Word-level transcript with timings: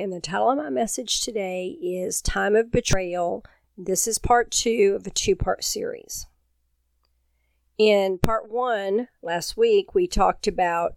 and 0.00 0.12
the 0.12 0.20
title 0.20 0.50
of 0.50 0.58
my 0.58 0.70
message 0.70 1.20
today 1.22 1.76
is 1.82 2.22
Time 2.22 2.54
of 2.54 2.70
Betrayal. 2.70 3.44
This 3.76 4.06
is 4.06 4.18
part 4.18 4.50
two 4.52 4.94
of 4.98 5.06
a 5.06 5.10
two 5.10 5.34
part 5.34 5.64
series. 5.64 6.26
In 7.78 8.18
part 8.18 8.48
one, 8.48 9.08
last 9.22 9.56
week, 9.56 9.96
we 9.96 10.06
talked 10.06 10.46
about 10.46 10.92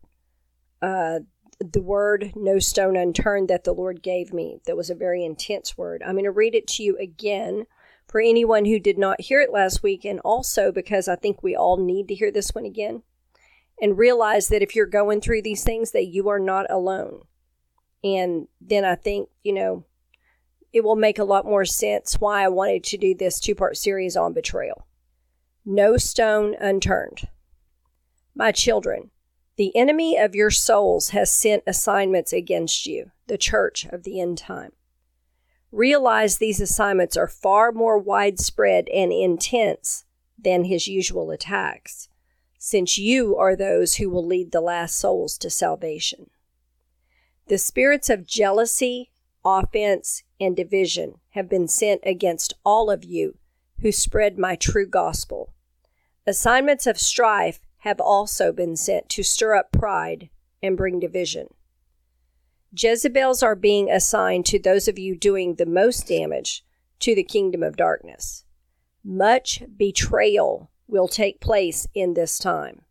uh, 0.83 1.21
the 1.59 1.81
word 1.81 2.33
no 2.35 2.59
stone 2.59 2.95
unturned 2.95 3.49
that 3.49 3.63
the 3.63 3.73
Lord 3.73 4.03
gave 4.03 4.33
me. 4.33 4.59
That 4.67 4.77
was 4.77 4.91
a 4.91 4.95
very 4.95 5.25
intense 5.25 5.75
word. 5.75 6.03
I'm 6.03 6.13
going 6.13 6.25
to 6.25 6.31
read 6.31 6.53
it 6.53 6.67
to 6.67 6.83
you 6.83 6.95
again 6.97 7.65
for 8.07 8.21
anyone 8.21 8.65
who 8.65 8.79
did 8.79 8.99
not 8.99 9.21
hear 9.21 9.41
it 9.41 9.51
last 9.51 9.81
week, 9.81 10.05
and 10.05 10.19
also 10.19 10.71
because 10.71 11.07
I 11.07 11.15
think 11.15 11.41
we 11.41 11.55
all 11.55 11.77
need 11.77 12.07
to 12.09 12.15
hear 12.15 12.31
this 12.31 12.51
one 12.53 12.65
again 12.65 13.01
and 13.81 13.97
realize 13.97 14.49
that 14.49 14.61
if 14.61 14.75
you're 14.75 14.85
going 14.85 15.21
through 15.21 15.41
these 15.41 15.63
things, 15.63 15.89
that 15.91 16.05
you 16.05 16.29
are 16.29 16.39
not 16.39 16.69
alone. 16.69 17.23
And 18.03 18.47
then 18.59 18.83
I 18.83 18.95
think, 18.95 19.29
you 19.43 19.53
know, 19.53 19.85
it 20.73 20.83
will 20.83 20.95
make 20.95 21.19
a 21.19 21.23
lot 21.23 21.45
more 21.45 21.65
sense 21.65 22.19
why 22.19 22.43
I 22.43 22.47
wanted 22.47 22.83
to 22.85 22.97
do 22.97 23.13
this 23.13 23.39
two 23.39 23.55
part 23.55 23.77
series 23.77 24.15
on 24.15 24.33
betrayal. 24.33 24.87
No 25.65 25.97
stone 25.97 26.55
unturned. 26.59 27.27
My 28.33 28.51
children, 28.51 29.11
the 29.57 29.75
enemy 29.75 30.17
of 30.17 30.33
your 30.33 30.49
souls 30.49 31.09
has 31.09 31.29
sent 31.29 31.63
assignments 31.67 32.33
against 32.33 32.85
you, 32.85 33.11
the 33.27 33.37
church 33.37 33.85
of 33.85 34.03
the 34.03 34.19
end 34.19 34.37
time. 34.37 34.71
Realize 35.71 36.37
these 36.37 36.59
assignments 36.59 37.15
are 37.15 37.27
far 37.27 37.71
more 37.71 37.97
widespread 37.97 38.89
and 38.89 39.11
intense 39.11 40.05
than 40.37 40.63
his 40.63 40.87
usual 40.87 41.31
attacks, 41.31 42.09
since 42.57 42.97
you 42.97 43.37
are 43.37 43.55
those 43.55 43.95
who 43.95 44.09
will 44.09 44.25
lead 44.25 44.51
the 44.51 44.61
last 44.61 44.97
souls 44.97 45.37
to 45.37 45.49
salvation. 45.49 46.29
The 47.51 47.57
spirits 47.57 48.09
of 48.09 48.25
jealousy, 48.25 49.11
offense, 49.43 50.23
and 50.39 50.55
division 50.55 51.15
have 51.31 51.49
been 51.49 51.67
sent 51.67 51.99
against 52.05 52.53
all 52.63 52.89
of 52.89 53.03
you 53.03 53.39
who 53.81 53.91
spread 53.91 54.37
my 54.37 54.55
true 54.55 54.87
gospel. 54.87 55.53
Assignments 56.25 56.87
of 56.87 56.97
strife 56.97 57.59
have 57.79 57.99
also 57.99 58.53
been 58.53 58.77
sent 58.77 59.09
to 59.09 59.21
stir 59.21 59.53
up 59.53 59.73
pride 59.73 60.29
and 60.63 60.77
bring 60.77 60.97
division. 61.01 61.47
Jezebels 62.71 63.43
are 63.43 63.55
being 63.55 63.91
assigned 63.91 64.45
to 64.45 64.57
those 64.57 64.87
of 64.87 64.97
you 64.97 65.13
doing 65.13 65.55
the 65.55 65.65
most 65.65 66.07
damage 66.07 66.63
to 67.01 67.13
the 67.13 67.21
kingdom 67.21 67.63
of 67.63 67.75
darkness. 67.75 68.45
Much 69.03 69.61
betrayal 69.75 70.71
will 70.87 71.09
take 71.09 71.41
place 71.41 71.85
in 71.93 72.13
this 72.13 72.39
time. 72.39 72.83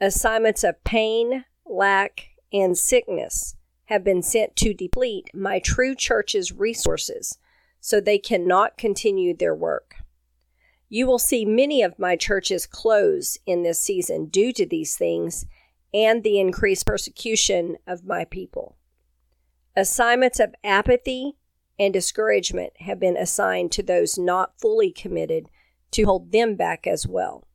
Assignments 0.00 0.64
of 0.64 0.82
pain, 0.84 1.44
lack, 1.66 2.28
and 2.50 2.78
sickness 2.78 3.56
have 3.86 4.04
been 4.04 4.22
sent 4.22 4.56
to 4.56 4.74
deplete 4.74 5.30
my 5.34 5.58
true 5.58 5.94
church's 5.94 6.52
resources 6.52 7.38
so 7.80 8.00
they 8.00 8.18
cannot 8.18 8.78
continue 8.78 9.36
their 9.36 9.54
work. 9.54 9.96
You 10.88 11.06
will 11.06 11.18
see 11.18 11.44
many 11.44 11.82
of 11.82 11.98
my 11.98 12.16
churches 12.16 12.66
close 12.66 13.36
in 13.46 13.62
this 13.62 13.78
season 13.78 14.26
due 14.26 14.52
to 14.52 14.64
these 14.64 14.96
things 14.96 15.44
and 15.92 16.22
the 16.22 16.40
increased 16.40 16.86
persecution 16.86 17.76
of 17.86 18.06
my 18.06 18.24
people. 18.24 18.76
Assignments 19.76 20.40
of 20.40 20.54
apathy 20.64 21.36
and 21.78 21.92
discouragement 21.92 22.72
have 22.80 23.00
been 23.00 23.16
assigned 23.16 23.72
to 23.72 23.82
those 23.82 24.16
not 24.16 24.58
fully 24.60 24.90
committed 24.90 25.48
to 25.90 26.04
hold 26.04 26.32
them 26.32 26.54
back 26.54 26.86
as 26.86 27.06
well. 27.06 27.46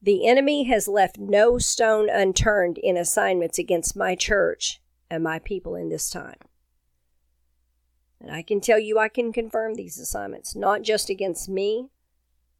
The 0.00 0.26
enemy 0.26 0.64
has 0.64 0.88
left 0.88 1.18
no 1.18 1.58
stone 1.58 2.08
unturned 2.08 2.78
in 2.78 2.96
assignments 2.96 3.58
against 3.58 3.96
my 3.96 4.14
church 4.14 4.80
and 5.10 5.22
my 5.22 5.38
people 5.38 5.74
in 5.74 5.88
this 5.88 6.10
time. 6.10 6.38
And 8.20 8.30
I 8.30 8.42
can 8.42 8.60
tell 8.60 8.78
you, 8.78 8.98
I 8.98 9.08
can 9.08 9.32
confirm 9.32 9.74
these 9.74 9.98
assignments, 9.98 10.56
not 10.56 10.82
just 10.82 11.10
against 11.10 11.48
me, 11.48 11.90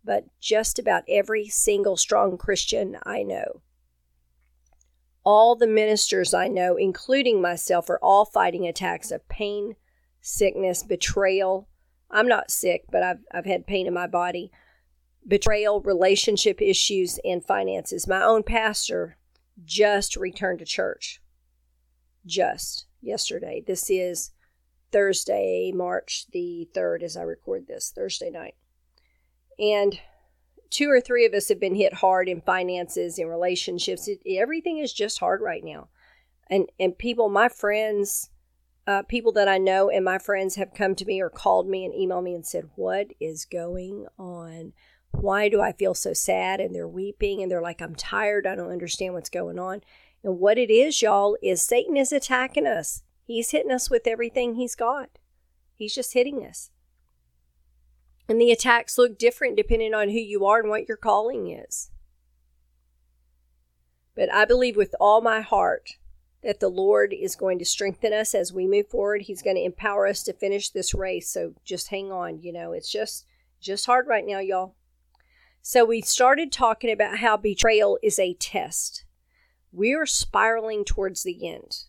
but 0.05 0.25
just 0.41 0.79
about 0.79 1.05
every 1.09 1.49
single 1.49 1.97
strong 1.97 2.39
Christian 2.39 2.97
I 3.05 3.23
know. 3.23 3.63
All 5.25 5.57
the 5.57 5.67
ministers 5.67 6.33
I 6.33 6.47
know, 6.47 6.77
including 6.77 7.41
myself, 7.41 7.91
are 7.91 7.99
all 8.01 8.25
fighting 8.25 8.67
attacks 8.67 9.11
of 9.11 9.29
pain, 9.29 9.75
sickness, 10.21 10.85
betrayal. 10.85 11.69
I'm 12.11 12.29
not 12.29 12.51
sick, 12.51 12.85
but 12.93 13.03
I've, 13.03 13.19
I've 13.33 13.47
had 13.47 13.67
pain 13.67 13.89
in 13.89 13.95
my 13.95 14.07
body, 14.07 14.53
betrayal, 15.27 15.81
relationship 15.81 16.63
issues, 16.63 17.19
and 17.25 17.45
finances. 17.45 18.07
My 18.07 18.23
own 18.23 18.45
pastor 18.45 19.17
just 19.65 20.17
returned 20.17 20.61
to 20.61 20.65
church 20.65 21.21
just 22.27 22.87
yesterday. 23.01 23.63
This 23.67 23.89
is 23.89 24.33
Thursday, 24.93 25.73
March 25.75 26.27
the 26.33 26.69
3rd, 26.75 27.03
as 27.03 27.17
I 27.17 27.23
record 27.23 27.67
this, 27.67 27.93
Thursday 27.95 28.31
night. 28.31 28.55
And 29.59 29.99
two 30.71 30.91
or 30.91 31.01
three 31.01 31.25
of 31.25 31.35
us 31.35 31.49
have 31.49 31.61
been 31.61 31.75
hit 31.75 31.95
hard 31.95 32.29
in 32.29 32.41
finances, 32.41 33.19
in 33.19 33.29
relationships. 33.29 34.09
It, 34.09 34.21
everything 34.27 34.79
is 34.79 34.93
just 34.93 35.19
hard 35.19 35.41
right 35.41 35.65
now. 35.65 35.89
And, 36.49 36.67
and 36.79 36.97
people, 36.97 37.29
my 37.29 37.49
friends, 37.49 38.31
uh, 38.87 39.03
people 39.03 39.33
that 39.33 39.49
I 39.49 39.59
know 39.59 39.91
and 39.91 40.05
my 40.05 40.19
friends 40.19 40.57
have 40.57 40.75
come 40.75 40.95
to 40.97 41.05
me 41.05 41.21
or 41.21 41.31
called 41.31 41.69
me 41.69 41.85
and 41.85 41.95
emailed 41.95 42.23
me 42.23 42.35
and 42.35 42.47
said, 42.47 42.69
What 42.77 43.09
is 43.21 43.45
going 43.45 44.07
on? 44.19 44.73
Why 45.11 45.49
do 45.49 45.61
I 45.61 45.73
feel 45.73 45.95
so 45.95 46.13
sad? 46.13 46.61
And 46.61 46.75
they're 46.75 46.87
weeping 46.87 47.43
and 47.43 47.51
they're 47.51 47.63
like, 47.63 47.81
I'm 47.81 47.95
tired. 47.95 48.47
I 48.47 48.55
don't 48.55 48.71
understand 48.71 49.15
what's 49.15 49.31
going 49.31 49.59
on. 49.59 49.81
And 50.23 50.39
what 50.39 50.59
it 50.59 50.71
is, 50.71 51.03
y'all, 51.03 51.37
is 51.43 51.63
Satan 51.63 51.97
is 51.97 52.13
attacking 52.13 52.67
us. 52.67 53.03
He's 53.25 53.51
hitting 53.51 53.73
us 53.73 53.91
with 53.91 54.07
everything 54.07 54.55
he's 54.55 54.75
got. 54.75 55.11
He's 55.75 55.95
just 55.95 56.15
hitting 56.15 56.45
us. 56.45 56.71
And 58.29 58.41
the 58.41 58.51
attacks 58.51 58.99
look 58.99 59.19
different 59.19 59.57
depending 59.57 59.95
on 59.95 60.09
who 60.09 60.19
you 60.19 60.45
are 60.47 60.61
and 60.61 60.69
what 60.69 60.89
your 60.89 60.97
calling 60.97 61.49
is. 61.49 61.91
But 64.17 64.33
I 64.33 64.45
believe 64.45 64.77
with 64.77 64.95
all 64.99 65.21
my 65.21 65.41
heart 65.43 65.93
that 66.43 66.61
the 66.61 66.69
Lord 66.69 67.13
is 67.13 67.37
going 67.37 67.59
to 67.59 67.65
strengthen 67.65 68.13
us 68.13 68.35
as 68.35 68.53
we 68.53 68.67
move 68.67 68.89
forward. 68.89 69.23
He's 69.23 69.43
going 69.43 69.57
to 69.57 69.65
empower 69.65 70.07
us 70.07 70.23
to 70.25 70.33
finish 70.33 70.71
this 70.71 70.95
race. 70.95 71.31
So 71.31 71.55
just 71.65 71.89
hang 71.89 72.11
on. 72.11 72.41
You 72.43 72.53
know, 72.53 72.73
it's 72.73 72.91
just 72.91 73.27
just 73.61 73.87
hard 73.87 74.07
right 74.07 74.25
now, 74.27 74.39
y'all. 74.39 74.75
So 75.61 75.85
we 75.85 76.01
started 76.01 76.53
talking 76.53 76.91
about 76.91 77.19
how 77.19 77.37
betrayal 77.37 77.99
is 78.03 78.19
a 78.19 78.35
test 78.35 79.05
we 79.77 79.95
are 79.95 80.07
spiraling 80.07 80.87
towards 80.87 81.23
the 81.23 81.47
end. 81.47 81.85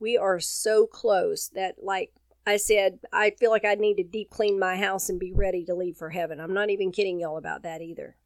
We 0.00 0.16
are 0.16 0.40
so 0.40 0.86
close 0.86 1.50
that, 1.50 1.74
like 1.82 2.12
I 2.46 2.56
said, 2.56 3.00
I 3.12 3.30
feel 3.38 3.50
like 3.50 3.64
I 3.64 3.74
need 3.74 3.96
to 3.96 4.04
deep 4.04 4.30
clean 4.30 4.58
my 4.58 4.76
house 4.76 5.10
and 5.10 5.20
be 5.20 5.34
ready 5.34 5.62
to 5.66 5.74
leave 5.74 5.98
for 5.98 6.10
heaven. 6.10 6.40
I'm 6.40 6.54
not 6.54 6.70
even 6.70 6.92
kidding 6.92 7.20
y'all 7.20 7.36
about 7.36 7.62
that 7.62 7.82
either. 7.82 8.16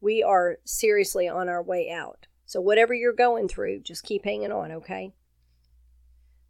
We 0.00 0.22
are 0.22 0.60
seriously 0.64 1.28
on 1.28 1.50
our 1.50 1.62
way 1.62 1.90
out. 1.90 2.26
So, 2.46 2.58
whatever 2.58 2.94
you're 2.94 3.12
going 3.12 3.48
through, 3.48 3.80
just 3.80 4.02
keep 4.02 4.24
hanging 4.24 4.50
on, 4.50 4.72
okay? 4.72 5.12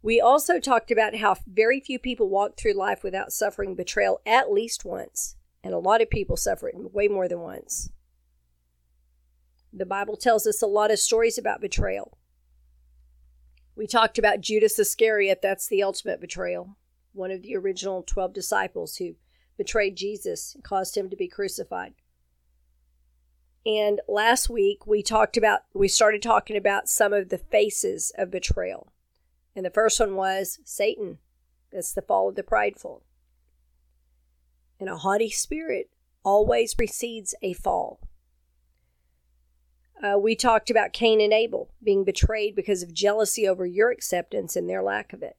We 0.01 0.21
also 0.21 0.57
talked 0.57 0.89
about 0.89 1.17
how 1.17 1.35
very 1.45 1.81
few 1.81 1.99
people 1.99 2.29
walk 2.29 2.57
through 2.57 2.73
life 2.73 3.03
without 3.03 3.33
suffering 3.33 3.75
betrayal 3.75 4.21
at 4.25 4.51
least 4.51 4.85
once, 4.85 5.35
and 5.65 5.73
a 5.73 5.79
lot 5.79 6.01
of 6.01 6.09
people 6.09 6.37
suffer 6.37 6.69
it 6.69 6.75
way 6.93 7.09
more 7.09 7.27
than 7.27 7.41
once. 7.41 7.91
The 9.73 9.85
Bible 9.85 10.17
tells 10.17 10.45
us 10.45 10.61
a 10.61 10.67
lot 10.67 10.91
of 10.91 10.99
stories 10.99 11.37
about 11.37 11.61
betrayal. 11.61 12.17
We 13.75 13.87
talked 13.87 14.17
about 14.17 14.41
Judas 14.41 14.77
Iscariot, 14.77 15.39
that's 15.41 15.67
the 15.67 15.81
ultimate 15.81 16.19
betrayal, 16.19 16.75
one 17.13 17.31
of 17.31 17.41
the 17.41 17.55
original 17.55 18.03
12 18.03 18.33
disciples 18.33 18.97
who 18.97 19.15
betrayed 19.57 19.95
Jesus 19.95 20.53
and 20.55 20.63
caused 20.63 20.97
him 20.97 21.09
to 21.09 21.15
be 21.15 21.27
crucified. 21.27 21.93
And 23.65 24.01
last 24.07 24.49
week 24.49 24.87
we 24.87 25.03
talked 25.03 25.37
about 25.37 25.61
we 25.73 25.87
started 25.87 26.21
talking 26.21 26.57
about 26.57 26.89
some 26.89 27.13
of 27.13 27.29
the 27.29 27.37
faces 27.37 28.11
of 28.17 28.31
betrayal. 28.31 28.91
And 29.55 29.65
the 29.65 29.69
first 29.69 29.99
one 29.99 30.15
was 30.15 30.59
Satan. 30.63 31.19
That's 31.71 31.93
the 31.93 32.01
fall 32.01 32.29
of 32.29 32.35
the 32.35 32.43
prideful. 32.43 33.03
And 34.79 34.89
a 34.89 34.97
haughty 34.97 35.29
spirit 35.29 35.89
always 36.23 36.73
precedes 36.73 37.35
a 37.41 37.53
fall. 37.53 37.99
Uh, 40.01 40.17
we 40.17 40.35
talked 40.35 40.69
about 40.71 40.93
Cain 40.93 41.21
and 41.21 41.31
Abel 41.31 41.69
being 41.83 42.03
betrayed 42.03 42.55
because 42.55 42.81
of 42.81 42.93
jealousy 42.93 43.47
over 43.47 43.65
your 43.65 43.91
acceptance 43.91 44.55
and 44.55 44.67
their 44.67 44.81
lack 44.81 45.13
of 45.13 45.21
it. 45.21 45.37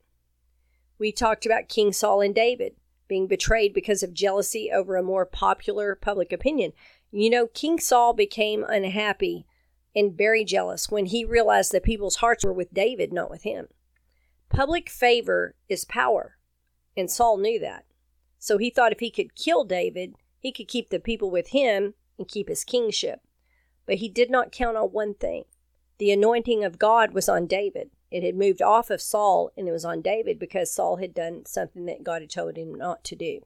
We 0.99 1.11
talked 1.11 1.45
about 1.45 1.69
King 1.69 1.93
Saul 1.93 2.21
and 2.21 2.35
David 2.35 2.77
being 3.09 3.27
betrayed 3.27 3.75
because 3.75 4.03
of 4.03 4.15
jealousy 4.15 4.71
over 4.73 4.97
a 4.97 5.03
more 5.03 5.27
popular 5.27 5.97
public 5.97 6.33
opinion. 6.33 6.73
You 7.11 7.29
know, 7.29 7.49
King 7.49 7.81
Saul 7.81 8.13
became 8.13 8.65
unhappy 8.69 9.47
and 9.97 10.17
very 10.17 10.45
jealous 10.45 10.91
when 10.91 11.07
he 11.07 11.25
realized 11.25 11.73
that 11.73 11.83
people's 11.83 12.17
hearts 12.17 12.45
were 12.45 12.53
with 12.53 12.73
David, 12.73 13.13
not 13.13 13.31
with 13.31 13.43
him. 13.43 13.67
Public 14.49 14.89
favor 14.89 15.57
is 15.69 15.85
power, 15.85 16.37
and 16.97 17.11
Saul 17.11 17.37
knew 17.37 17.59
that. 17.59 17.85
So 18.39 18.59
he 18.59 18.71
thought 18.71 18.93
if 18.93 19.01
he 19.01 19.11
could 19.11 19.35
kill 19.35 19.65
David, 19.65 20.15
he 20.39 20.53
could 20.53 20.69
keep 20.69 20.91
the 20.91 21.01
people 21.01 21.31
with 21.31 21.49
him 21.49 21.95
and 22.17 22.29
keep 22.29 22.49
his 22.49 22.65
kingship. 22.65 23.21
But 23.87 23.97
he 23.97 24.09
did 24.09 24.31
not 24.31 24.53
count 24.53 24.77
on 24.77 24.89
one 24.89 25.15
thing 25.15 25.45
the 25.99 26.11
anointing 26.11 26.65
of 26.65 26.79
God 26.79 27.15
was 27.15 27.29
on 27.29 27.47
David. 27.47 27.91
It 28.11 28.25
had 28.25 28.35
moved 28.35 28.61
off 28.61 28.91
of 28.91 29.01
Saul 29.01 29.51
and 29.57 29.69
it 29.69 29.73
was 29.73 29.85
on 29.85 30.03
David 30.03 30.39
because 30.39 30.75
Saul 30.75 30.97
had 30.97 31.15
done 31.15 31.47
something 31.47 31.87
that 31.87 32.03
God 32.03 32.23
had 32.23 32.31
told 32.31 32.57
him 32.57 32.75
not 32.75 33.05
to 33.05 33.17
do. 33.17 33.43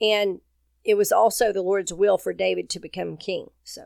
And 0.00 0.40
it 0.84 0.96
was 0.96 1.12
also 1.12 1.52
the 1.52 1.62
Lord's 1.62 1.92
will 1.92 2.18
for 2.18 2.32
David 2.32 2.68
to 2.70 2.80
become 2.80 3.16
king. 3.16 3.50
So 3.62 3.84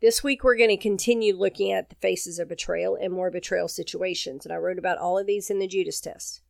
this 0.00 0.22
week 0.22 0.44
we're 0.44 0.56
going 0.56 0.70
to 0.70 0.76
continue 0.76 1.36
looking 1.36 1.72
at 1.72 1.90
the 1.90 1.96
faces 1.96 2.38
of 2.38 2.48
betrayal 2.48 2.96
and 2.96 3.12
more 3.12 3.30
betrayal 3.30 3.68
situations. 3.68 4.46
And 4.46 4.52
I 4.52 4.58
wrote 4.58 4.78
about 4.78 4.98
all 4.98 5.18
of 5.18 5.26
these 5.26 5.50
in 5.50 5.58
the 5.58 5.66
Judas 5.66 6.00
test. 6.00 6.40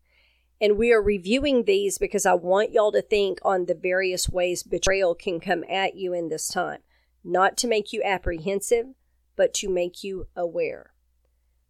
And 0.61 0.76
we 0.76 0.93
are 0.93 1.02
reviewing 1.02 1.64
these 1.64 1.96
because 1.96 2.26
I 2.26 2.34
want 2.34 2.73
y'all 2.73 2.93
to 2.93 3.00
think 3.00 3.38
on 3.43 3.64
the 3.64 3.75
various 3.75 4.28
ways 4.28 4.62
betrayal 4.62 5.14
can 5.14 5.40
come 5.40 5.64
at 5.70 5.96
you 5.96 6.12
in 6.12 6.28
this 6.28 6.49
time. 6.49 6.81
Not 7.22 7.56
to 7.58 7.69
make 7.69 7.93
you 7.93 8.02
apprehensive, 8.02 8.87
but 9.37 9.55
to 9.55 9.69
make 9.69 10.02
you 10.02 10.26
aware. 10.37 10.93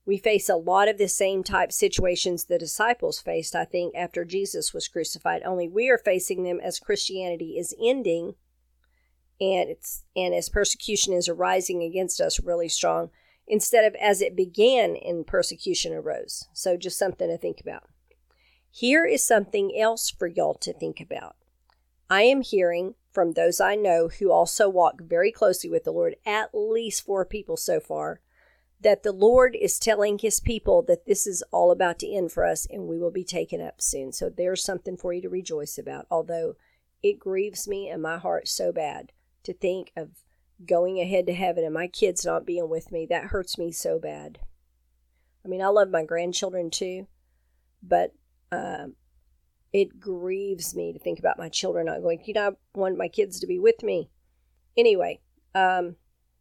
We 0.07 0.17
face 0.17 0.49
a 0.49 0.57
lot 0.57 0.89
of 0.89 0.99
the 0.99 1.09
same 1.09 1.45
type 1.45 1.73
situations 1.73 2.45
the 2.45 2.59
disciples 2.59 3.21
faced, 3.21 3.55
I 3.55 3.65
think, 3.65 3.95
after 3.95 4.25
Jesus 4.25 4.73
was 4.73 4.89
crucified, 4.89 5.43
only 5.45 5.69
we 5.69 5.89
are 5.89 5.99
facing 5.99 6.43
them 6.43 6.59
as 6.61 6.81
Christianity 6.81 7.57
is 7.59 7.75
ending 7.81 8.35
and 9.41 9.71
it's 9.71 10.05
and 10.15 10.35
as 10.35 10.49
persecution 10.49 11.15
is 11.15 11.29
arising 11.29 11.83
against 11.83 12.21
us 12.21 12.43
really 12.43 12.69
strong, 12.69 13.11
instead 13.47 13.85
of 13.85 13.95
as 13.97 14.21
it 14.21 14.37
began 14.37 14.95
in 14.97 15.25
persecution 15.25 15.93
arose. 15.93 16.47
So 16.53 16.77
just 16.77 16.99
something 16.99 17.29
to 17.29 17.39
think 17.39 17.61
about. 17.61 17.85
Here 18.71 19.05
is 19.05 19.27
something 19.27 19.77
else 19.77 20.11
for 20.11 20.27
y'all 20.27 20.55
to 20.55 20.73
think 20.73 21.01
about. 21.01 21.37
I 22.09 22.23
am 22.23 22.43
hearing 22.43 22.95
from 23.13 23.33
those 23.33 23.61
I 23.61 23.75
know 23.75 24.09
who 24.09 24.31
also 24.31 24.69
walk 24.69 25.03
very 25.03 25.33
closely 25.33 25.69
with 25.69 25.85
the 25.85 25.93
Lord, 25.93 26.17
at 26.25 26.51
least 26.55 27.05
four 27.05 27.25
people 27.25 27.57
so 27.57 27.81
far, 27.81 28.21
that 28.81 29.03
the 29.03 29.13
Lord 29.13 29.57
is 29.61 29.79
telling 29.79 30.19
his 30.19 30.41
people 30.41 30.83
that 30.83 31.07
this 31.07 31.27
is 31.27 31.43
all 31.51 31.71
about 31.71 31.99
to 31.99 32.11
end 32.11 32.33
for 32.33 32.45
us 32.45 32.67
and 32.71 32.87
we 32.89 32.99
will 32.99 33.11
be 33.11 33.25
taken 33.25 33.61
up 33.61 33.81
soon. 33.81 34.13
So 34.13 34.31
there's 34.31 34.65
something 34.65 34.97
for 34.97 35.13
you 35.13 35.21
to 35.23 35.29
rejoice 35.29 35.77
about, 35.77 36.07
although 36.11 36.55
it 37.03 37.19
grieves 37.19 37.69
me 37.69 37.89
and 37.89 38.03
my 38.03 38.19
heart 38.19 38.49
so 38.49 38.73
bad 38.73 39.13
to 39.45 39.53
think 39.53 39.93
of 39.97 40.23
going 40.67 41.01
ahead 41.01 41.27
to 41.27 41.35
heaven 41.35 41.65
and 41.65 41.75
my 41.75 41.89
kids 41.89 42.25
not 42.25 42.47
being 42.47 42.69
with 42.69 42.93
me. 42.93 43.07
That 43.07 43.25
hurts 43.25 43.59
me 43.59 43.73
so 43.73 43.99
bad. 43.99 44.39
I 45.45 45.49
mean, 45.49 45.63
I 45.63 45.69
love 45.69 45.91
my 45.91 46.05
grandchildren 46.05 46.71
too, 46.71 47.07
but 47.83 48.13
um, 48.53 48.95
it 49.73 50.01
grieves 50.01 50.75
me 50.75 50.93
to 50.93 50.99
think 50.99 51.19
about 51.19 51.39
my 51.39 51.49
children 51.49 51.87
not 51.87 52.03
going. 52.03 52.21
You 52.25 52.35
know, 52.35 52.49
I 52.49 52.79
want 52.79 52.99
my 52.99 53.09
kids 53.09 53.41
to 53.41 53.47
be 53.47 53.59
with 53.59 53.83
me. 53.83 54.11
Anyway, 54.77 55.21
um, 55.55 55.97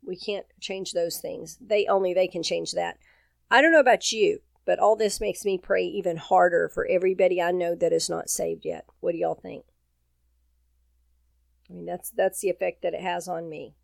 we 0.05 0.15
can't 0.15 0.45
change 0.59 0.93
those 0.93 1.17
things. 1.17 1.57
They 1.61 1.85
only 1.87 2.13
they 2.13 2.27
can 2.27 2.43
change 2.43 2.71
that. 2.73 2.97
I 3.51 3.61
don't 3.61 3.71
know 3.71 3.79
about 3.79 4.11
you, 4.11 4.39
but 4.65 4.79
all 4.79 4.95
this 4.95 5.21
makes 5.21 5.45
me 5.45 5.57
pray 5.57 5.83
even 5.83 6.17
harder 6.17 6.69
for 6.69 6.87
everybody 6.87 7.41
I 7.41 7.51
know 7.51 7.75
that 7.75 7.93
is 7.93 8.09
not 8.09 8.29
saved 8.29 8.65
yet. 8.65 8.85
What 8.99 9.13
do 9.13 9.17
y'all 9.17 9.35
think? 9.35 9.65
I 11.69 11.73
mean, 11.73 11.85
that's 11.85 12.09
that's 12.09 12.41
the 12.41 12.49
effect 12.49 12.81
that 12.81 12.93
it 12.93 13.01
has 13.01 13.27
on 13.27 13.49
me. 13.49 13.75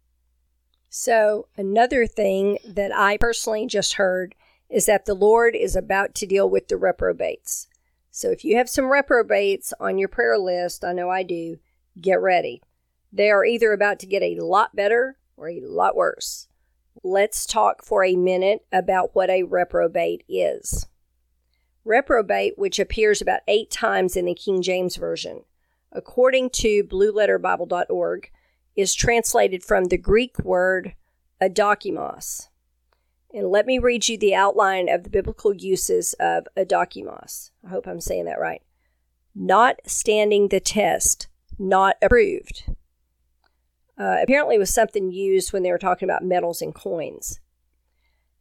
So, 0.90 1.48
another 1.58 2.08
thing 2.08 2.58
that 2.66 2.96
I 2.96 3.18
personally 3.18 3.68
just 3.68 3.96
heard 3.96 4.34
is 4.70 4.86
that 4.86 5.06
the 5.06 5.14
Lord 5.14 5.56
is 5.56 5.76
about 5.76 6.16
to 6.16 6.26
deal 6.26 6.50
with 6.50 6.68
the 6.68 6.78
reprobates. 6.78 7.68
So 8.16 8.32
if 8.32 8.46
you 8.46 8.56
have 8.56 8.70
some 8.70 8.90
reprobates 8.90 9.74
on 9.78 9.98
your 9.98 10.08
prayer 10.08 10.38
list, 10.38 10.86
I 10.86 10.94
know 10.94 11.10
I 11.10 11.22
do, 11.22 11.58
get 12.00 12.22
ready. 12.22 12.62
They 13.12 13.30
are 13.30 13.44
either 13.44 13.74
about 13.74 14.00
to 14.00 14.06
get 14.06 14.24
a 14.24 14.40
lot 14.40 14.74
better 14.74 15.18
or 15.36 15.50
a 15.50 15.60
lot 15.60 15.98
worse. 15.98 16.48
Let's 17.04 17.46
talk 17.46 17.84
for 17.84 18.06
a 18.06 18.16
minute 18.16 18.66
about 18.72 19.14
what 19.16 19.30
a 19.30 19.44
reprobate 19.44 20.24
is. 20.30 20.88
Reprobate, 21.84 22.58
which 22.58 22.80
appears 22.80 23.22
about 23.22 23.42
eight 23.50 23.70
times 23.70 24.16
in 24.16 24.24
the 24.24 24.34
King 24.34 24.62
James 24.62 24.96
Version, 24.96 25.42
according 25.92 26.52
to 26.52 26.86
blueletterbible.org, 26.86 28.32
is 28.78 28.96
translated 28.96 29.62
from 29.62 29.86
the 29.86 29.98
Greek 29.98 30.40
word 30.40 30.96
adokimos. 31.42 32.48
And 33.36 33.50
let 33.50 33.66
me 33.66 33.80
read 33.80 34.08
you 34.08 34.18
the 34.18 34.34
outline 34.34 34.88
of 34.88 35.04
the 35.04 35.10
biblical 35.10 35.54
uses 35.54 36.16
of 36.22 36.48
adokimos. 36.56 37.52
I 37.66 37.70
hope 37.70 37.86
I'm 37.86 38.00
saying 38.00 38.24
that 38.26 38.40
right. 38.40 38.62
Not 39.36 39.82
standing 39.86 40.48
the 40.48 40.62
test, 40.62 41.28
not 41.60 41.98
approved. 42.02 42.64
Uh, 44.00 44.20
apparently, 44.24 44.58
was 44.58 44.74
something 44.74 45.12
used 45.12 45.52
when 45.52 45.64
they 45.64 45.72
were 45.72 45.78
talking 45.78 46.10
about 46.10 46.24
metals 46.24 46.62
and 46.62 46.74
coins. 46.74 47.42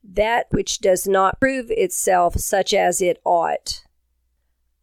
That 0.05 0.47
which 0.51 0.79
does 0.79 1.09
not 1.09 1.41
prove 1.41 1.73
itself 1.73 2.37
such 2.37 2.73
as 2.73 3.03
it 3.03 3.21
ought. 3.25 3.83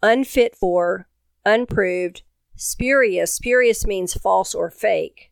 Unfit 0.04 0.58
for, 0.58 1.08
unproved, 1.46 2.24
spurious. 2.58 3.34
Spurious 3.34 3.88
means 3.88 4.14
false 4.14 4.54
or 4.54 4.70
fake. 4.70 5.32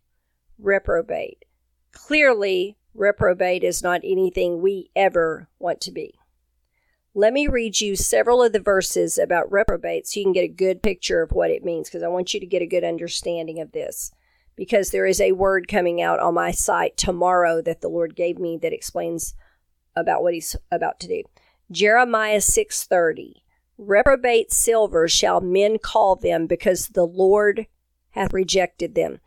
Reprobate. 0.57 1.43
Clearly, 1.91 2.77
reprobate 2.99 3.63
is 3.63 3.81
not 3.81 4.01
anything 4.03 4.61
we 4.61 4.91
ever 4.95 5.47
want 5.57 5.81
to 5.81 5.91
be. 5.91 6.13
Let 7.15 7.33
me 7.33 7.47
read 7.47 7.81
you 7.81 7.95
several 7.95 8.43
of 8.43 8.53
the 8.53 8.59
verses 8.59 9.17
about 9.17 9.51
reprobate 9.51 10.05
so 10.05 10.19
you 10.19 10.25
can 10.25 10.33
get 10.33 10.43
a 10.43 10.47
good 10.47 10.83
picture 10.83 11.21
of 11.21 11.31
what 11.31 11.49
it 11.49 11.65
means 11.65 11.89
because 11.89 12.03
I 12.03 12.07
want 12.07 12.33
you 12.33 12.39
to 12.39 12.45
get 12.45 12.61
a 12.61 12.67
good 12.67 12.83
understanding 12.83 13.59
of 13.59 13.71
this. 13.71 14.11
Because 14.55 14.91
there 14.91 15.05
is 15.05 15.21
a 15.21 15.31
word 15.31 15.67
coming 15.67 16.01
out 16.01 16.19
on 16.19 16.33
my 16.33 16.51
site 16.51 16.97
tomorrow 16.97 17.61
that 17.61 17.81
the 17.81 17.87
Lord 17.87 18.15
gave 18.15 18.37
me 18.37 18.57
that 18.61 18.73
explains 18.73 19.33
about 19.95 20.21
what 20.21 20.33
he's 20.33 20.55
about 20.69 20.99
to 20.99 21.07
do. 21.07 21.23
Jeremiah 21.71 22.41
6:30 22.41 23.43
Reprobate 23.77 24.51
silver 24.51 25.07
shall 25.07 25.39
men 25.39 25.77
call 25.77 26.17
them 26.17 26.47
because 26.47 26.89
the 26.89 27.07
Lord 27.07 27.67
hath 28.11 28.33
rejected 28.33 28.93
them. 28.93 29.21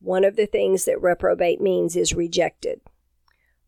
One 0.00 0.24
of 0.24 0.36
the 0.36 0.46
things 0.46 0.86
that 0.86 1.02
reprobate 1.02 1.60
means 1.60 1.94
is 1.94 2.14
rejected. 2.14 2.80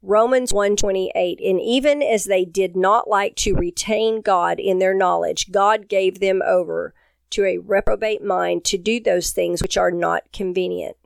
Romans 0.03 0.53
128 0.53 1.41
and 1.41 1.61
even 1.61 2.03
as 2.03 2.25
they 2.25 2.45
did 2.45 2.75
not 2.75 3.09
like 3.09 3.37
to 3.37 3.55
retain 3.55 4.23
God 4.23 4.59
in 4.59 4.79
their 4.79 4.95
knowledge 4.95 5.53
God 5.53 5.89
gave 5.89 6.21
them 6.21 6.41
over 6.47 6.95
to 7.31 7.45
a 7.45 7.59
reprobate 7.59 8.23
mind 8.23 8.65
to 8.65 8.79
do 8.79 8.99
those 8.99 9.31
things 9.31 9.63
which 9.63 9.77
are 9.77 9.91
not 9.91 10.33
convenient. 10.33 10.97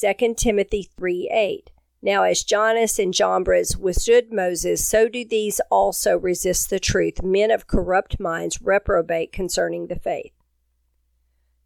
2 0.00 0.34
Timothy 0.34 0.88
3 0.96 1.28
8 1.32 1.70
Now 2.00 2.22
as 2.22 2.42
Jannes 2.42 2.98
and 2.98 3.12
Jambres 3.12 3.76
withstood 3.76 4.32
Moses 4.32 4.86
so 4.86 5.08
do 5.08 5.24
these 5.24 5.60
also 5.70 6.16
resist 6.16 6.70
the 6.70 6.80
truth 6.80 7.22
men 7.22 7.50
of 7.50 7.66
corrupt 7.66 8.18
minds 8.18 8.62
reprobate 8.62 9.30
concerning 9.30 9.88
the 9.88 9.98
faith. 9.98 10.32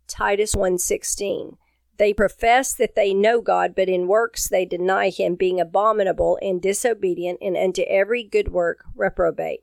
Titus 0.09 0.55
1:16 0.55 1.59
they 1.97 2.13
profess 2.13 2.75
that 2.75 2.95
they 2.95 3.15
know 3.15 3.41
God, 3.41 3.75
but 3.75 3.89
in 3.89 4.09
works 4.09 4.49
they 4.49 4.65
deny 4.65 5.11
him, 5.11 5.35
being 5.35 5.61
abominable 5.61 6.39
and 6.43 6.61
disobedient, 6.61 7.39
and 7.41 7.57
unto 7.57 7.83
every 7.83 8.25
good 8.25 8.49
work 8.49 8.85
reprobate. 8.95 9.61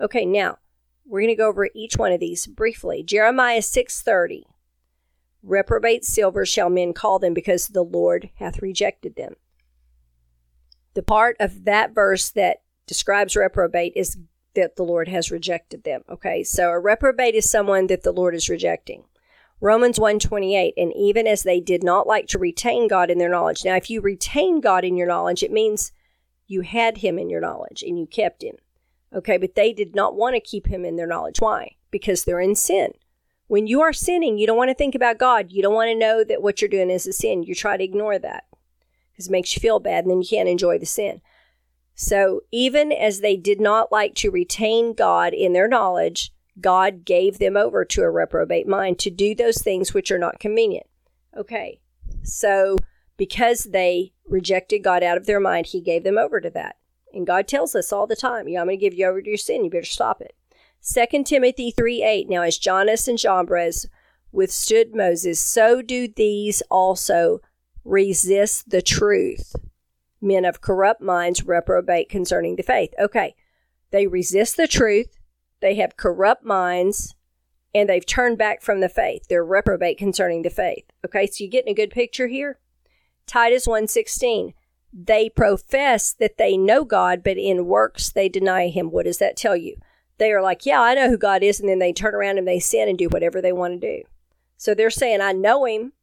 Okay, 0.00 0.24
now 0.24 0.58
we're 1.06 1.20
going 1.20 1.28
to 1.28 1.36
go 1.36 1.48
over 1.48 1.68
each 1.74 1.96
one 1.96 2.12
of 2.12 2.20
these 2.20 2.46
briefly. 2.46 3.02
Jeremiah 3.02 3.60
6:30. 3.60 4.44
Reprobate 5.42 6.04
silver 6.04 6.46
shall 6.46 6.70
men 6.70 6.94
call 6.94 7.18
them 7.18 7.34
because 7.34 7.68
the 7.68 7.82
Lord 7.82 8.30
hath 8.36 8.62
rejected 8.62 9.16
them. 9.16 9.34
The 10.94 11.02
part 11.02 11.36
of 11.38 11.64
that 11.64 11.94
verse 11.94 12.30
that 12.30 12.62
describes 12.86 13.36
reprobate 13.36 13.92
is 13.94 14.16
that 14.54 14.76
the 14.76 14.84
Lord 14.84 15.08
has 15.08 15.30
rejected 15.30 15.84
them. 15.84 16.02
Okay, 16.08 16.42
so 16.44 16.70
a 16.70 16.78
reprobate 16.78 17.34
is 17.34 17.50
someone 17.50 17.88
that 17.88 18.02
the 18.02 18.12
Lord 18.12 18.34
is 18.34 18.48
rejecting. 18.48 19.04
Romans 19.64 19.98
128, 19.98 20.74
and 20.76 20.92
even 20.94 21.26
as 21.26 21.42
they 21.42 21.58
did 21.58 21.82
not 21.82 22.06
like 22.06 22.26
to 22.26 22.38
retain 22.38 22.86
God 22.86 23.10
in 23.10 23.16
their 23.16 23.30
knowledge. 23.30 23.64
Now, 23.64 23.76
if 23.76 23.88
you 23.88 24.02
retain 24.02 24.60
God 24.60 24.84
in 24.84 24.94
your 24.94 25.06
knowledge, 25.06 25.42
it 25.42 25.50
means 25.50 25.90
you 26.46 26.60
had 26.60 26.98
him 26.98 27.18
in 27.18 27.30
your 27.30 27.40
knowledge 27.40 27.82
and 27.82 27.98
you 27.98 28.06
kept 28.06 28.42
him. 28.42 28.56
Okay, 29.10 29.38
but 29.38 29.54
they 29.54 29.72
did 29.72 29.94
not 29.94 30.16
want 30.16 30.34
to 30.34 30.40
keep 30.40 30.66
him 30.66 30.84
in 30.84 30.96
their 30.96 31.06
knowledge. 31.06 31.40
Why? 31.40 31.76
Because 31.90 32.24
they're 32.24 32.42
in 32.42 32.54
sin. 32.54 32.92
When 33.46 33.66
you 33.66 33.80
are 33.80 33.94
sinning, 33.94 34.36
you 34.36 34.46
don't 34.46 34.58
want 34.58 34.68
to 34.68 34.74
think 34.74 34.94
about 34.94 35.16
God. 35.16 35.50
You 35.50 35.62
don't 35.62 35.72
want 35.72 35.88
to 35.88 35.98
know 35.98 36.22
that 36.24 36.42
what 36.42 36.60
you're 36.60 36.68
doing 36.68 36.90
is 36.90 37.06
a 37.06 37.14
sin. 37.14 37.42
You 37.42 37.54
try 37.54 37.78
to 37.78 37.84
ignore 37.84 38.18
that 38.18 38.44
because 39.12 39.28
it 39.28 39.32
makes 39.32 39.56
you 39.56 39.60
feel 39.60 39.80
bad 39.80 40.04
and 40.04 40.10
then 40.10 40.20
you 40.20 40.28
can't 40.28 40.46
enjoy 40.46 40.78
the 40.78 40.84
sin. 40.84 41.22
So 41.94 42.42
even 42.52 42.92
as 42.92 43.20
they 43.20 43.38
did 43.38 43.62
not 43.62 43.90
like 43.90 44.14
to 44.16 44.30
retain 44.30 44.92
God 44.92 45.32
in 45.32 45.54
their 45.54 45.68
knowledge, 45.68 46.33
God 46.60 47.04
gave 47.04 47.38
them 47.38 47.56
over 47.56 47.84
to 47.84 48.02
a 48.02 48.10
reprobate 48.10 48.68
mind 48.68 48.98
to 49.00 49.10
do 49.10 49.34
those 49.34 49.60
things 49.60 49.92
which 49.92 50.10
are 50.10 50.18
not 50.18 50.38
convenient. 50.38 50.86
Okay, 51.36 51.80
so 52.22 52.76
because 53.16 53.64
they 53.64 54.12
rejected 54.26 54.84
God 54.84 55.02
out 55.02 55.16
of 55.16 55.26
their 55.26 55.40
mind, 55.40 55.66
He 55.66 55.80
gave 55.80 56.04
them 56.04 56.18
over 56.18 56.40
to 56.40 56.50
that. 56.50 56.76
And 57.12 57.26
God 57.26 57.46
tells 57.46 57.74
us 57.74 57.92
all 57.92 58.06
the 58.06 58.16
time, 58.16 58.46
I'm 58.46 58.52
going 58.52 58.68
to 58.68 58.76
give 58.76 58.94
you 58.94 59.06
over 59.06 59.22
to 59.22 59.28
your 59.28 59.36
sin. 59.36 59.64
You 59.64 59.70
better 59.70 59.84
stop 59.84 60.20
it. 60.20 60.34
2 60.84 61.24
Timothy 61.24 61.70
3 61.70 62.02
8. 62.02 62.28
Now, 62.28 62.42
as 62.42 62.58
Jannes 62.58 63.08
and 63.08 63.18
Jambres 63.18 63.86
withstood 64.32 64.94
Moses, 64.94 65.40
so 65.40 65.80
do 65.80 66.08
these 66.08 66.62
also 66.70 67.40
resist 67.84 68.70
the 68.70 68.82
truth. 68.82 69.54
Men 70.20 70.44
of 70.44 70.60
corrupt 70.60 71.00
minds 71.00 71.44
reprobate 71.44 72.08
concerning 72.08 72.56
the 72.56 72.62
faith. 72.62 72.92
Okay, 72.98 73.34
they 73.90 74.06
resist 74.06 74.56
the 74.56 74.66
truth, 74.66 75.16
they 75.64 75.76
have 75.76 75.96
corrupt 75.96 76.44
minds, 76.44 77.14
and 77.74 77.88
they've 77.88 78.04
turned 78.04 78.36
back 78.36 78.60
from 78.60 78.80
the 78.80 78.88
faith. 78.90 79.28
They're 79.30 79.42
reprobate 79.42 79.96
concerning 79.96 80.42
the 80.42 80.50
faith. 80.50 80.84
Okay, 81.06 81.26
so 81.26 81.42
you 81.42 81.48
getting 81.48 81.72
a 81.72 81.74
good 81.74 81.90
picture 81.90 82.26
here? 82.26 82.58
Titus 83.26 83.66
1:16. 83.66 84.52
They 84.92 85.30
profess 85.30 86.12
that 86.12 86.36
they 86.36 86.58
know 86.58 86.84
God, 86.84 87.22
but 87.22 87.38
in 87.38 87.64
works 87.64 88.12
they 88.12 88.28
deny 88.28 88.68
him. 88.68 88.90
What 88.90 89.06
does 89.06 89.16
that 89.18 89.38
tell 89.38 89.56
you? 89.56 89.76
They 90.18 90.32
are 90.32 90.42
like, 90.42 90.66
"Yeah, 90.66 90.82
I 90.82 90.94
know 90.94 91.08
who 91.08 91.16
God 91.16 91.42
is," 91.42 91.58
and 91.58 91.68
then 91.68 91.78
they 91.78 91.94
turn 91.94 92.14
around 92.14 92.36
and 92.36 92.46
they 92.46 92.60
sin 92.60 92.86
and 92.86 92.98
do 92.98 93.08
whatever 93.08 93.40
they 93.40 93.50
want 93.50 93.80
to 93.80 93.96
do. 93.96 94.04
So 94.58 94.74
they're 94.74 94.90
saying, 94.90 95.22
"I 95.22 95.32
know 95.32 95.64
him. 95.64 95.94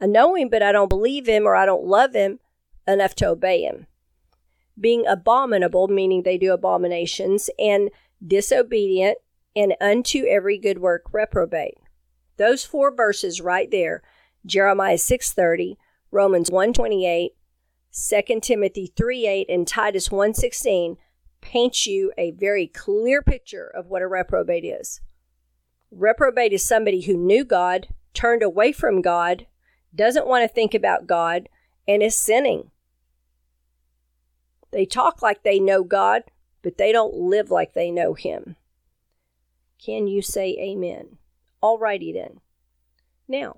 I 0.00 0.06
know 0.06 0.36
him, 0.36 0.48
but 0.48 0.62
I 0.62 0.70
don't 0.70 0.88
believe 0.88 1.26
him 1.26 1.44
or 1.44 1.56
I 1.56 1.66
don't 1.66 1.84
love 1.84 2.14
him 2.14 2.38
enough 2.86 3.16
to 3.16 3.30
obey 3.30 3.62
him." 3.62 3.88
Being 4.78 5.08
abominable, 5.08 5.88
meaning 5.88 6.22
they 6.22 6.38
do 6.38 6.52
abominations, 6.52 7.50
and 7.58 7.90
disobedient, 8.24 9.18
and 9.54 9.74
unto 9.80 10.24
every 10.24 10.58
good 10.58 10.78
work 10.78 11.04
reprobate. 11.12 11.78
Those 12.36 12.64
four 12.64 12.94
verses 12.94 13.40
right 13.40 13.70
there, 13.70 14.02
Jeremiah 14.46 14.98
6:30, 14.98 15.76
Romans 16.10 16.50
128, 16.50 17.34
2 17.92 18.40
Timothy 18.40 18.92
3 18.96 19.26
8, 19.26 19.50
and 19.50 19.68
Titus 19.68 20.10
116 20.10 20.96
paint 21.40 21.86
you 21.86 22.12
a 22.16 22.30
very 22.30 22.66
clear 22.66 23.20
picture 23.20 23.66
of 23.66 23.86
what 23.86 24.02
a 24.02 24.06
reprobate 24.06 24.64
is. 24.64 25.00
Reprobate 25.90 26.52
is 26.52 26.64
somebody 26.66 27.02
who 27.02 27.16
knew 27.16 27.44
God, 27.44 27.88
turned 28.14 28.42
away 28.42 28.72
from 28.72 29.02
God, 29.02 29.46
doesn't 29.94 30.26
want 30.26 30.42
to 30.42 30.54
think 30.54 30.72
about 30.72 31.06
God, 31.06 31.48
and 31.86 32.02
is 32.02 32.16
sinning. 32.16 32.70
They 34.70 34.86
talk 34.86 35.20
like 35.20 35.42
they 35.42 35.60
know 35.60 35.84
God, 35.84 36.22
but 36.62 36.78
they 36.78 36.92
don't 36.92 37.14
live 37.14 37.50
like 37.50 37.74
they 37.74 37.90
know 37.90 38.14
Him. 38.14 38.56
Can 39.84 40.06
you 40.06 40.22
say 40.22 40.56
amen? 40.60 41.18
Alrighty 41.62 42.12
then. 42.14 42.40
Now, 43.28 43.56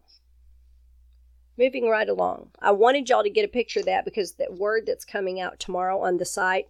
moving 1.59 1.89
right 1.89 2.09
along. 2.09 2.51
I 2.61 2.73
wanted 2.73 3.09
y'all 3.09 3.23
to 3.23 3.31
get 3.31 3.45
a 3.45 3.49
picture 3.49 3.81
of 3.81 3.87
that 3.87 4.05
because 4.05 4.35
that 4.35 4.55
word 4.55 4.85
that's 4.87 5.05
coming 5.05 5.41
out 5.41 5.59
tomorrow 5.59 6.01
on 6.01 6.17
the 6.17 6.25
site 6.25 6.69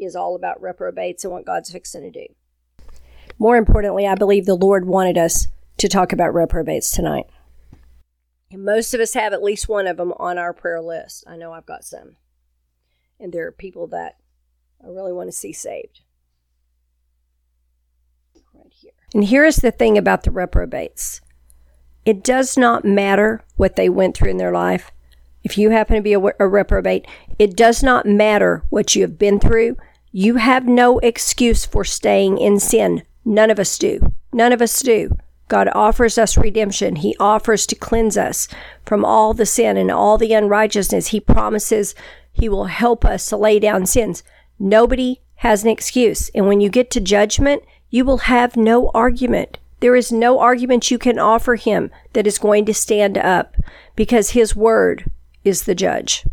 is 0.00 0.16
all 0.16 0.34
about 0.34 0.60
reprobates 0.60 1.24
and 1.24 1.32
what 1.32 1.46
God's 1.46 1.70
fixing 1.70 2.02
to 2.02 2.10
do. 2.10 2.26
More 3.38 3.56
importantly, 3.56 4.06
I 4.06 4.14
believe 4.14 4.46
the 4.46 4.54
Lord 4.54 4.86
wanted 4.86 5.18
us 5.18 5.46
to 5.78 5.88
talk 5.88 6.12
about 6.12 6.34
reprobates 6.34 6.90
tonight. 6.90 7.26
And 8.50 8.64
most 8.64 8.94
of 8.94 9.00
us 9.00 9.14
have 9.14 9.32
at 9.32 9.42
least 9.42 9.68
one 9.68 9.86
of 9.86 9.96
them 9.96 10.12
on 10.18 10.38
our 10.38 10.52
prayer 10.52 10.80
list. 10.80 11.24
I 11.26 11.36
know 11.36 11.52
I've 11.52 11.66
got 11.66 11.84
some. 11.84 12.16
And 13.18 13.32
there 13.32 13.46
are 13.46 13.52
people 13.52 13.86
that 13.88 14.16
I 14.82 14.88
really 14.88 15.12
want 15.12 15.28
to 15.28 15.32
see 15.32 15.52
saved. 15.52 16.00
Right 18.54 18.72
here. 18.72 18.92
And 19.14 19.24
here 19.24 19.44
is 19.44 19.56
the 19.56 19.70
thing 19.70 19.98
about 19.98 20.22
the 20.22 20.30
reprobates 20.30 21.20
it 22.04 22.22
does 22.22 22.58
not 22.58 22.84
matter 22.84 23.42
what 23.56 23.76
they 23.76 23.88
went 23.88 24.16
through 24.16 24.30
in 24.30 24.36
their 24.36 24.52
life. 24.52 24.90
If 25.42 25.58
you 25.58 25.70
happen 25.70 25.96
to 25.96 26.02
be 26.02 26.12
a, 26.14 26.20
a, 26.20 26.48
reprobate, 26.48 27.06
it 27.38 27.56
does 27.56 27.82
not 27.82 28.06
matter 28.06 28.62
what 28.70 28.94
you 28.94 29.02
have 29.02 29.18
been 29.18 29.40
through. 29.40 29.76
You 30.12 30.36
have 30.36 30.66
no 30.66 30.98
excuse 31.00 31.64
for 31.64 31.84
staying 31.84 32.38
in 32.38 32.60
sin. 32.60 33.02
None 33.24 33.50
of 33.50 33.58
us 33.58 33.78
do. 33.78 34.12
None 34.32 34.52
of 34.52 34.62
us 34.62 34.78
do. 34.80 35.16
God 35.48 35.68
offers 35.74 36.16
us 36.16 36.38
redemption. 36.38 36.96
He 36.96 37.16
offers 37.20 37.66
to 37.66 37.74
cleanse 37.74 38.16
us 38.16 38.48
from 38.84 39.04
all 39.04 39.34
the 39.34 39.46
sin 39.46 39.76
and 39.76 39.90
all 39.90 40.16
the 40.16 40.32
unrighteousness. 40.32 41.08
He 41.08 41.20
promises 41.20 41.94
He 42.32 42.48
will 42.48 42.64
help 42.64 43.04
us 43.04 43.28
to 43.28 43.36
lay 43.36 43.58
down 43.58 43.86
sins. 43.86 44.22
Nobody 44.58 45.20
has 45.36 45.62
an 45.62 45.70
excuse. 45.70 46.30
And 46.34 46.46
when 46.46 46.60
you 46.60 46.68
get 46.68 46.90
to 46.92 47.00
judgment, 47.00 47.62
you 47.90 48.04
will 48.04 48.18
have 48.18 48.56
no 48.56 48.90
argument. 48.94 49.58
There 49.80 49.96
is 49.96 50.10
no 50.10 50.38
argument 50.38 50.90
you 50.90 50.98
can 50.98 51.18
offer 51.18 51.56
him 51.56 51.90
that 52.12 52.26
is 52.26 52.38
going 52.38 52.64
to 52.66 52.74
stand 52.74 53.18
up 53.18 53.56
because 53.94 54.30
his 54.30 54.56
word 54.56 55.10
is 55.44 55.64
the 55.64 55.74
judge. 55.74 56.24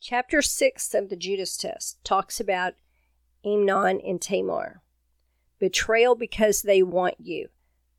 Chapter 0.00 0.40
6 0.40 0.94
of 0.94 1.08
the 1.08 1.16
Judas 1.16 1.56
test 1.56 2.02
talks 2.04 2.38
about 2.38 2.74
Amnon 3.44 4.00
and 4.00 4.20
Tamar. 4.22 4.80
Betrayal 5.58 6.14
because 6.14 6.62
they 6.62 6.82
want 6.82 7.16
you. 7.18 7.48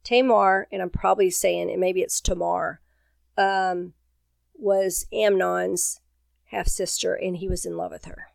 Tamar, 0.03 0.68
and 0.72 0.82
I'm 0.82 0.89
probably 0.89 1.29
saying 1.29 1.70
it, 1.70 1.77
maybe 1.77 2.01
it's 2.01 2.22
Tamar, 2.22 2.79
um, 3.38 3.94
was 4.56 5.06
Amnon's 5.12 5.99
half 6.50 6.68
sister, 6.68 7.13
and 7.13 7.38
he 7.38 7.48
was 7.48 7.65
in 7.65 7.77
love 7.77 7.91
with 7.91 8.06
her 8.06 8.27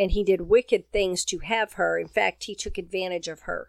and 0.00 0.12
he 0.12 0.24
did 0.24 0.42
wicked 0.42 0.90
things 0.90 1.24
to 1.26 1.40
have 1.40 1.74
her. 1.74 1.98
In 1.98 2.08
fact, 2.08 2.44
he 2.44 2.54
took 2.54 2.78
advantage 2.78 3.28
of 3.28 3.40
her 3.40 3.68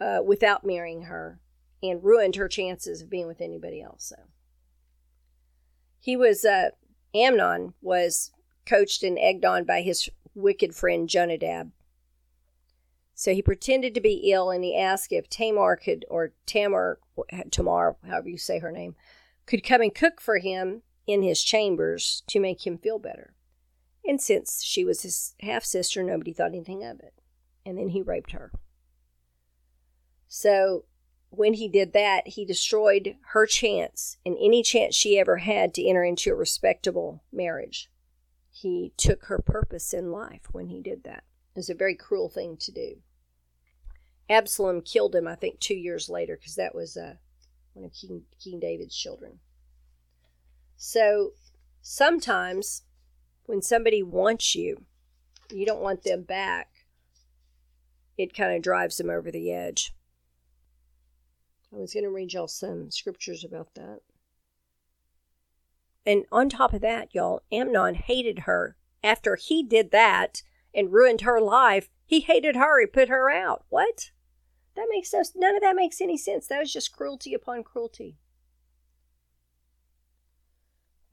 uh, 0.00 0.18
without 0.24 0.66
marrying 0.66 1.02
her 1.02 1.38
and 1.82 2.02
ruined 2.02 2.34
her 2.36 2.48
chances 2.48 3.02
of 3.02 3.10
being 3.10 3.28
with 3.28 3.40
anybody 3.40 3.80
else. 3.80 4.06
So 4.06 4.16
he 6.00 6.16
was 6.16 6.44
uh, 6.44 6.70
Amnon 7.14 7.74
was 7.80 8.32
coached 8.64 9.02
and 9.02 9.18
egged 9.18 9.44
on 9.44 9.64
by 9.64 9.82
his 9.82 10.08
wicked 10.34 10.74
friend 10.74 11.08
Jonadab. 11.08 11.70
So 13.14 13.32
he 13.32 13.42
pretended 13.42 13.94
to 13.94 14.00
be 14.00 14.30
ill 14.32 14.50
and 14.50 14.64
he 14.64 14.76
asked 14.76 15.12
if 15.12 15.28
Tamar 15.28 15.76
could, 15.76 16.04
or 16.10 16.32
Tamar, 16.46 16.98
Tamar, 17.50 17.96
however 18.06 18.28
you 18.28 18.38
say 18.38 18.58
her 18.58 18.72
name, 18.72 18.94
could 19.46 19.62
come 19.62 19.80
and 19.80 19.94
cook 19.94 20.20
for 20.20 20.38
him 20.38 20.82
in 21.06 21.22
his 21.22 21.42
chambers 21.42 22.22
to 22.26 22.40
make 22.40 22.66
him 22.66 22.78
feel 22.78 22.98
better. 22.98 23.34
And 24.04 24.20
since 24.20 24.62
she 24.62 24.84
was 24.84 25.02
his 25.02 25.34
half 25.40 25.64
sister, 25.64 26.02
nobody 26.02 26.32
thought 26.32 26.52
anything 26.52 26.84
of 26.84 27.00
it. 27.00 27.14
And 27.64 27.76
then 27.76 27.88
he 27.88 28.02
raped 28.02 28.32
her. 28.32 28.52
So 30.28 30.84
when 31.30 31.54
he 31.54 31.68
did 31.68 31.92
that, 31.92 32.28
he 32.28 32.44
destroyed 32.44 33.16
her 33.32 33.46
chance 33.46 34.16
and 34.24 34.36
any 34.40 34.62
chance 34.62 34.94
she 34.94 35.18
ever 35.18 35.38
had 35.38 35.74
to 35.74 35.86
enter 35.86 36.04
into 36.04 36.30
a 36.30 36.36
respectable 36.36 37.22
marriage. 37.32 37.90
He 38.50 38.92
took 38.96 39.24
her 39.24 39.38
purpose 39.38 39.92
in 39.92 40.12
life 40.12 40.48
when 40.52 40.68
he 40.68 40.80
did 40.80 41.04
that. 41.04 41.24
It 41.54 41.58
was 41.58 41.70
a 41.70 41.74
very 41.74 41.94
cruel 41.94 42.28
thing 42.28 42.56
to 42.58 42.72
do. 42.72 42.96
Absalom 44.28 44.82
killed 44.82 45.14
him, 45.14 45.28
I 45.28 45.34
think, 45.34 45.60
two 45.60 45.74
years 45.74 46.08
later, 46.08 46.36
because 46.36 46.56
that 46.56 46.74
was 46.74 46.96
uh, 46.96 47.14
one 47.74 47.84
of 47.84 47.92
King, 47.92 48.22
King 48.42 48.58
David's 48.58 48.96
children. 48.96 49.38
So 50.76 51.32
sometimes 51.82 52.82
when 53.46 53.62
somebody 53.62 54.02
wants 54.02 54.54
you, 54.54 54.84
you 55.50 55.64
don't 55.64 55.82
want 55.82 56.02
them 56.02 56.22
back, 56.22 56.68
it 58.18 58.34
kind 58.34 58.54
of 58.54 58.62
drives 58.62 58.96
them 58.96 59.10
over 59.10 59.30
the 59.30 59.52
edge. 59.52 59.94
I 61.72 61.78
was 61.78 61.92
going 61.92 62.04
to 62.04 62.10
read 62.10 62.32
y'all 62.32 62.48
some 62.48 62.90
scriptures 62.90 63.44
about 63.44 63.74
that. 63.74 64.00
And 66.04 66.24
on 66.30 66.48
top 66.48 66.72
of 66.72 66.80
that, 66.82 67.14
y'all, 67.14 67.42
Amnon 67.50 67.96
hated 67.96 68.40
her. 68.40 68.76
After 69.02 69.36
he 69.36 69.62
did 69.62 69.90
that 69.90 70.42
and 70.74 70.92
ruined 70.92 71.22
her 71.22 71.40
life, 71.40 71.90
he 72.04 72.20
hated 72.20 72.56
her. 72.56 72.80
He 72.80 72.86
put 72.86 73.08
her 73.08 73.30
out. 73.30 73.64
What? 73.68 74.10
That 74.76 74.86
makes 74.90 75.12
no, 75.12 75.22
none 75.34 75.56
of 75.56 75.62
that 75.62 75.74
makes 75.74 76.00
any 76.00 76.16
sense. 76.16 76.46
That 76.46 76.60
was 76.60 76.72
just 76.72 76.92
cruelty 76.92 77.34
upon 77.34 77.64
cruelty. 77.64 78.16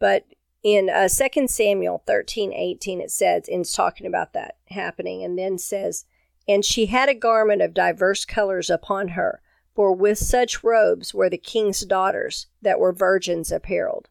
But 0.04 0.26
in 0.64 0.90
uh, 0.90 1.08
2 1.08 1.48
Samuel 1.48 2.04
13 2.06 2.52
18, 2.52 3.00
it 3.00 3.10
says, 3.10 3.48
and 3.48 3.62
it's 3.62 3.72
talking 3.72 4.06
about 4.06 4.34
that 4.34 4.58
happening, 4.70 5.24
and 5.24 5.40
then 5.40 5.58
says, 5.58 6.04
And 6.46 6.66
she 6.66 6.88
had 6.88 7.08
a 7.08 7.16
garment 7.16 7.62
of 7.62 7.74
diverse 7.74 8.26
colors 8.26 8.70
upon 8.70 9.10
her, 9.10 9.42
for 9.74 9.94
with 9.94 10.18
such 10.18 10.62
robes 10.62 11.14
were 11.14 11.30
the 11.30 11.38
king's 11.38 11.86
daughters 11.86 12.48
that 12.62 12.80
were 12.80 12.92
virgins 12.92 13.50
apparelled. 13.50 14.10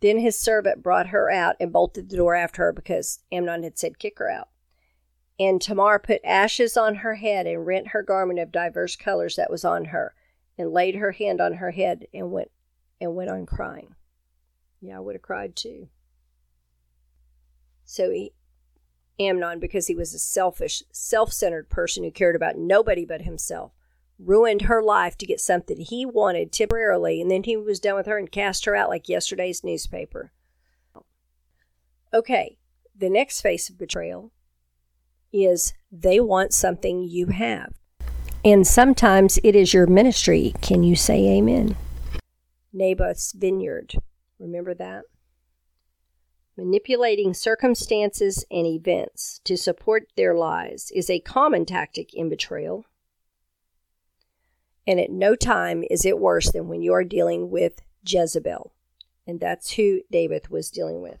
Then 0.00 0.18
his 0.18 0.36
servant 0.36 0.82
brought 0.82 1.10
her 1.10 1.30
out 1.30 1.54
and 1.60 1.72
bolted 1.72 2.10
the 2.10 2.16
door 2.16 2.34
after 2.34 2.64
her 2.64 2.72
because 2.72 3.20
Amnon 3.30 3.62
had 3.62 3.78
said, 3.78 4.00
Kick 4.00 4.18
her 4.18 4.28
out. 4.28 4.48
And 5.38 5.62
Tamar 5.62 6.00
put 6.00 6.22
ashes 6.24 6.76
on 6.76 6.96
her 6.96 7.14
head 7.14 7.46
and 7.46 7.64
rent 7.64 7.88
her 7.88 8.02
garment 8.02 8.40
of 8.40 8.50
diverse 8.50 8.96
colors 8.96 9.36
that 9.36 9.48
was 9.48 9.64
on 9.64 9.84
her, 9.84 10.12
and 10.58 10.72
laid 10.72 10.96
her 10.96 11.12
hand 11.12 11.40
on 11.40 11.52
her 11.52 11.70
head 11.70 12.08
and 12.12 12.32
went 12.32 12.50
and 13.00 13.14
went 13.14 13.30
on 13.30 13.46
crying. 13.46 13.94
Yeah, 14.80 14.96
I 14.96 15.00
would 15.00 15.14
have 15.14 15.22
cried 15.22 15.56
too. 15.56 15.88
So 17.84 18.10
he, 18.10 18.32
Amnon, 19.18 19.58
because 19.58 19.88
he 19.88 19.94
was 19.94 20.14
a 20.14 20.18
selfish, 20.18 20.82
self 20.92 21.32
centered 21.32 21.68
person 21.68 22.04
who 22.04 22.10
cared 22.10 22.36
about 22.36 22.56
nobody 22.56 23.04
but 23.04 23.22
himself, 23.22 23.72
ruined 24.18 24.62
her 24.62 24.82
life 24.82 25.16
to 25.18 25.26
get 25.26 25.40
something 25.40 25.78
he 25.78 26.06
wanted 26.06 26.52
temporarily, 26.52 27.20
and 27.20 27.30
then 27.30 27.42
he 27.42 27.56
was 27.56 27.80
done 27.80 27.96
with 27.96 28.06
her 28.06 28.18
and 28.18 28.30
cast 28.30 28.64
her 28.64 28.76
out 28.76 28.88
like 28.88 29.08
yesterday's 29.08 29.64
newspaper. 29.64 30.32
Okay, 32.12 32.58
the 32.96 33.10
next 33.10 33.40
face 33.40 33.68
of 33.68 33.78
betrayal 33.78 34.32
is 35.32 35.72
they 35.92 36.20
want 36.20 36.52
something 36.52 37.02
you 37.02 37.26
have. 37.26 37.74
And 38.44 38.66
sometimes 38.66 39.38
it 39.44 39.54
is 39.54 39.74
your 39.74 39.86
ministry. 39.86 40.54
Can 40.60 40.82
you 40.82 40.96
say 40.96 41.36
amen? 41.36 41.76
Naboth's 42.72 43.32
vineyard. 43.32 43.94
Remember 44.40 44.74
that? 44.74 45.04
Manipulating 46.56 47.32
circumstances 47.34 48.44
and 48.50 48.66
events 48.66 49.40
to 49.44 49.56
support 49.56 50.08
their 50.16 50.34
lies 50.34 50.90
is 50.94 51.08
a 51.08 51.20
common 51.20 51.64
tactic 51.64 52.12
in 52.14 52.28
betrayal. 52.28 52.84
And 54.86 54.98
at 54.98 55.10
no 55.10 55.36
time 55.36 55.84
is 55.90 56.04
it 56.04 56.18
worse 56.18 56.50
than 56.50 56.68
when 56.68 56.82
you 56.82 56.92
are 56.92 57.04
dealing 57.04 57.50
with 57.50 57.82
Jezebel. 58.04 58.72
And 59.26 59.38
that's 59.38 59.72
who 59.72 60.00
David 60.10 60.48
was 60.48 60.70
dealing 60.70 61.02
with. 61.02 61.18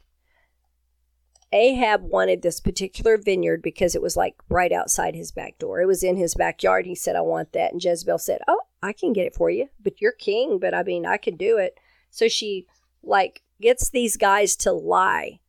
Ahab 1.52 2.02
wanted 2.02 2.42
this 2.42 2.60
particular 2.60 3.16
vineyard 3.16 3.60
because 3.60 3.94
it 3.94 4.02
was 4.02 4.16
like 4.16 4.36
right 4.48 4.72
outside 4.72 5.14
his 5.14 5.32
back 5.32 5.58
door. 5.58 5.80
It 5.80 5.86
was 5.86 6.02
in 6.02 6.16
his 6.16 6.34
backyard. 6.34 6.86
He 6.86 6.94
said, 6.94 7.16
I 7.16 7.20
want 7.22 7.52
that. 7.52 7.72
And 7.72 7.82
Jezebel 7.82 8.18
said, 8.18 8.40
Oh, 8.46 8.60
I 8.82 8.92
can 8.92 9.12
get 9.12 9.26
it 9.26 9.34
for 9.34 9.50
you, 9.50 9.68
but 9.82 10.00
you're 10.00 10.12
king, 10.12 10.58
but 10.58 10.74
I 10.74 10.82
mean, 10.82 11.04
I 11.04 11.16
could 11.16 11.36
do 11.36 11.58
it. 11.58 11.78
So 12.10 12.28
she 12.28 12.66
like 13.02 13.42
gets 13.60 13.90
these 13.90 14.16
guys 14.16 14.56
to 14.56 14.72
lie 14.72 15.40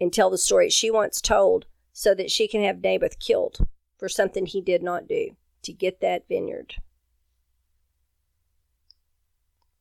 and 0.00 0.12
tell 0.12 0.30
the 0.30 0.38
story 0.38 0.70
she 0.70 0.90
wants 0.90 1.20
told 1.20 1.66
so 1.92 2.14
that 2.14 2.30
she 2.30 2.48
can 2.48 2.62
have 2.62 2.82
Naboth 2.82 3.18
killed 3.18 3.66
for 3.98 4.08
something 4.08 4.46
he 4.46 4.60
did 4.60 4.82
not 4.82 5.08
do 5.08 5.36
to 5.62 5.72
get 5.72 6.00
that 6.00 6.26
vineyard. 6.28 6.76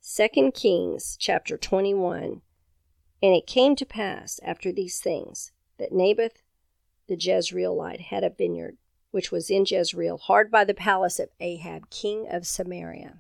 Second 0.02 0.54
Kings 0.54 1.16
chapter 1.20 1.58
21 1.58 2.42
and 3.22 3.36
it 3.36 3.48
came 3.48 3.76
to 3.76 3.86
pass 3.86 4.40
after 4.44 4.72
these 4.72 5.00
things 5.00 5.52
that 5.78 5.92
Naboth 5.92 6.42
the 7.08 7.18
Jezreelite 7.18 8.02
had 8.02 8.24
a 8.24 8.30
vineyard, 8.30 8.78
which 9.12 9.32
was 9.32 9.50
in 9.50 9.66
Jezreel, 9.68 10.18
hard 10.20 10.52
by 10.52 10.64
the 10.64 10.74
palace 10.74 11.20
of 11.20 11.30
Ahab, 11.40 11.90
king 11.90 12.28
of 12.30 12.46
Samaria. 12.46 13.20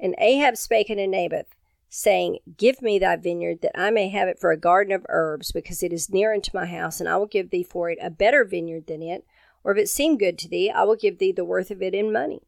And 0.00 0.14
Ahab 0.18 0.56
spake 0.56 0.90
unto 0.90 1.06
Naboth, 1.06 1.54
saying, 1.94 2.38
Give 2.56 2.80
me 2.82 2.98
thy 2.98 3.16
vineyard, 3.16 3.60
that 3.62 3.78
I 3.78 3.90
may 3.90 4.08
have 4.08 4.28
it 4.28 4.38
for 4.38 4.50
a 4.52 4.56
garden 4.56 4.92
of 4.92 5.06
herbs, 5.08 5.52
because 5.52 5.82
it 5.82 5.92
is 5.92 6.10
near 6.10 6.32
unto 6.32 6.50
my 6.54 6.66
house, 6.66 7.00
and 7.00 7.08
I 7.08 7.16
will 7.16 7.26
give 7.26 7.50
thee 7.50 7.62
for 7.62 7.90
it 7.90 7.98
a 8.02 8.10
better 8.10 8.44
vineyard 8.44 8.86
than 8.86 9.02
it. 9.02 9.24
Or 9.62 9.72
if 9.72 9.78
it 9.78 9.88
seem 9.88 10.18
good 10.18 10.38
to 10.38 10.48
thee, 10.48 10.70
I 10.70 10.82
will 10.82 10.96
give 10.96 11.18
thee 11.18 11.32
the 11.32 11.44
worth 11.44 11.70
of 11.70 11.82
it 11.82 11.94
in 11.94 12.12
money. 12.12 12.42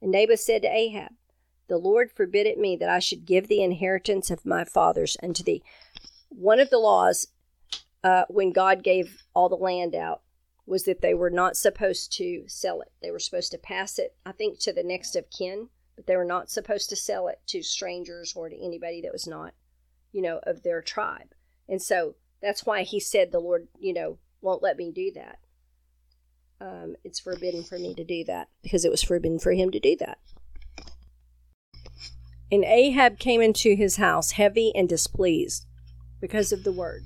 And 0.00 0.10
Naboth 0.10 0.40
said 0.40 0.62
to 0.62 0.68
Ahab, 0.68 1.12
The 1.68 1.76
Lord 1.76 2.10
forbid 2.10 2.46
it 2.46 2.58
me 2.58 2.76
that 2.76 2.88
I 2.88 2.98
should 2.98 3.26
give 3.26 3.48
the 3.48 3.62
inheritance 3.62 4.30
of 4.30 4.46
my 4.46 4.64
fathers 4.64 5.16
unto 5.22 5.42
thee 5.42 5.62
one 6.34 6.60
of 6.60 6.70
the 6.70 6.78
laws 6.78 7.28
uh, 8.02 8.24
when 8.28 8.52
God 8.52 8.82
gave 8.82 9.22
all 9.34 9.48
the 9.48 9.56
land 9.56 9.94
out 9.94 10.22
was 10.66 10.84
that 10.84 11.00
they 11.00 11.14
were 11.14 11.30
not 11.30 11.56
supposed 11.56 12.12
to 12.12 12.44
sell 12.46 12.80
it. 12.80 12.92
They 13.02 13.10
were 13.10 13.18
supposed 13.18 13.52
to 13.52 13.58
pass 13.58 13.98
it, 13.98 14.14
I 14.24 14.32
think, 14.32 14.58
to 14.60 14.72
the 14.72 14.84
next 14.84 15.16
of 15.16 15.30
kin, 15.30 15.68
but 16.02 16.08
they 16.08 16.16
were 16.16 16.24
not 16.24 16.50
supposed 16.50 16.88
to 16.90 16.96
sell 16.96 17.28
it 17.28 17.40
to 17.46 17.62
strangers 17.62 18.32
or 18.34 18.48
to 18.48 18.56
anybody 18.56 19.00
that 19.02 19.12
was 19.12 19.28
not, 19.28 19.54
you 20.10 20.20
know, 20.20 20.40
of 20.42 20.64
their 20.64 20.82
tribe. 20.82 21.32
And 21.68 21.80
so 21.80 22.16
that's 22.40 22.66
why 22.66 22.82
he 22.82 22.98
said 22.98 23.30
the 23.30 23.38
Lord, 23.38 23.68
you 23.78 23.94
know, 23.94 24.18
won't 24.40 24.64
let 24.64 24.76
me 24.76 24.90
do 24.90 25.12
that. 25.12 25.38
Um, 26.60 26.96
it's 27.04 27.20
forbidden 27.20 27.62
for 27.62 27.78
me 27.78 27.94
to 27.94 28.02
do 28.02 28.24
that 28.24 28.48
because 28.64 28.84
it 28.84 28.90
was 28.90 29.02
forbidden 29.02 29.38
for 29.38 29.52
him 29.52 29.70
to 29.70 29.78
do 29.78 29.96
that. 30.00 30.18
And 32.50 32.64
Ahab 32.64 33.20
came 33.20 33.40
into 33.40 33.76
his 33.76 33.96
house 33.96 34.32
heavy 34.32 34.72
and 34.74 34.88
displeased 34.88 35.66
because 36.20 36.50
of 36.50 36.64
the 36.64 36.72
word, 36.72 37.04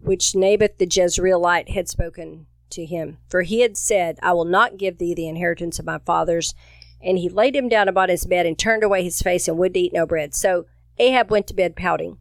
which 0.00 0.34
Naboth 0.34 0.76
the 0.76 0.86
Jezreelite 0.86 1.70
had 1.70 1.88
spoken 1.88 2.46
to 2.70 2.84
him. 2.84 3.18
For 3.28 3.42
he 3.42 3.60
had 3.60 3.76
said, 3.76 4.18
I 4.22 4.32
will 4.32 4.44
not 4.44 4.76
give 4.76 4.98
thee 4.98 5.14
the 5.14 5.28
inheritance 5.28 5.78
of 5.78 5.86
my 5.86 5.98
fathers. 5.98 6.54
And 7.02 7.18
he 7.18 7.28
laid 7.28 7.56
him 7.56 7.68
down 7.68 7.88
upon 7.88 8.08
his 8.08 8.26
bed 8.26 8.46
and 8.46 8.58
turned 8.58 8.82
away 8.82 9.02
his 9.02 9.22
face 9.22 9.48
and 9.48 9.58
would 9.58 9.76
eat 9.76 9.92
no 9.92 10.06
bread. 10.06 10.34
So 10.34 10.66
Ahab 10.98 11.30
went 11.30 11.46
to 11.48 11.54
bed 11.54 11.76
pouting. 11.76 12.18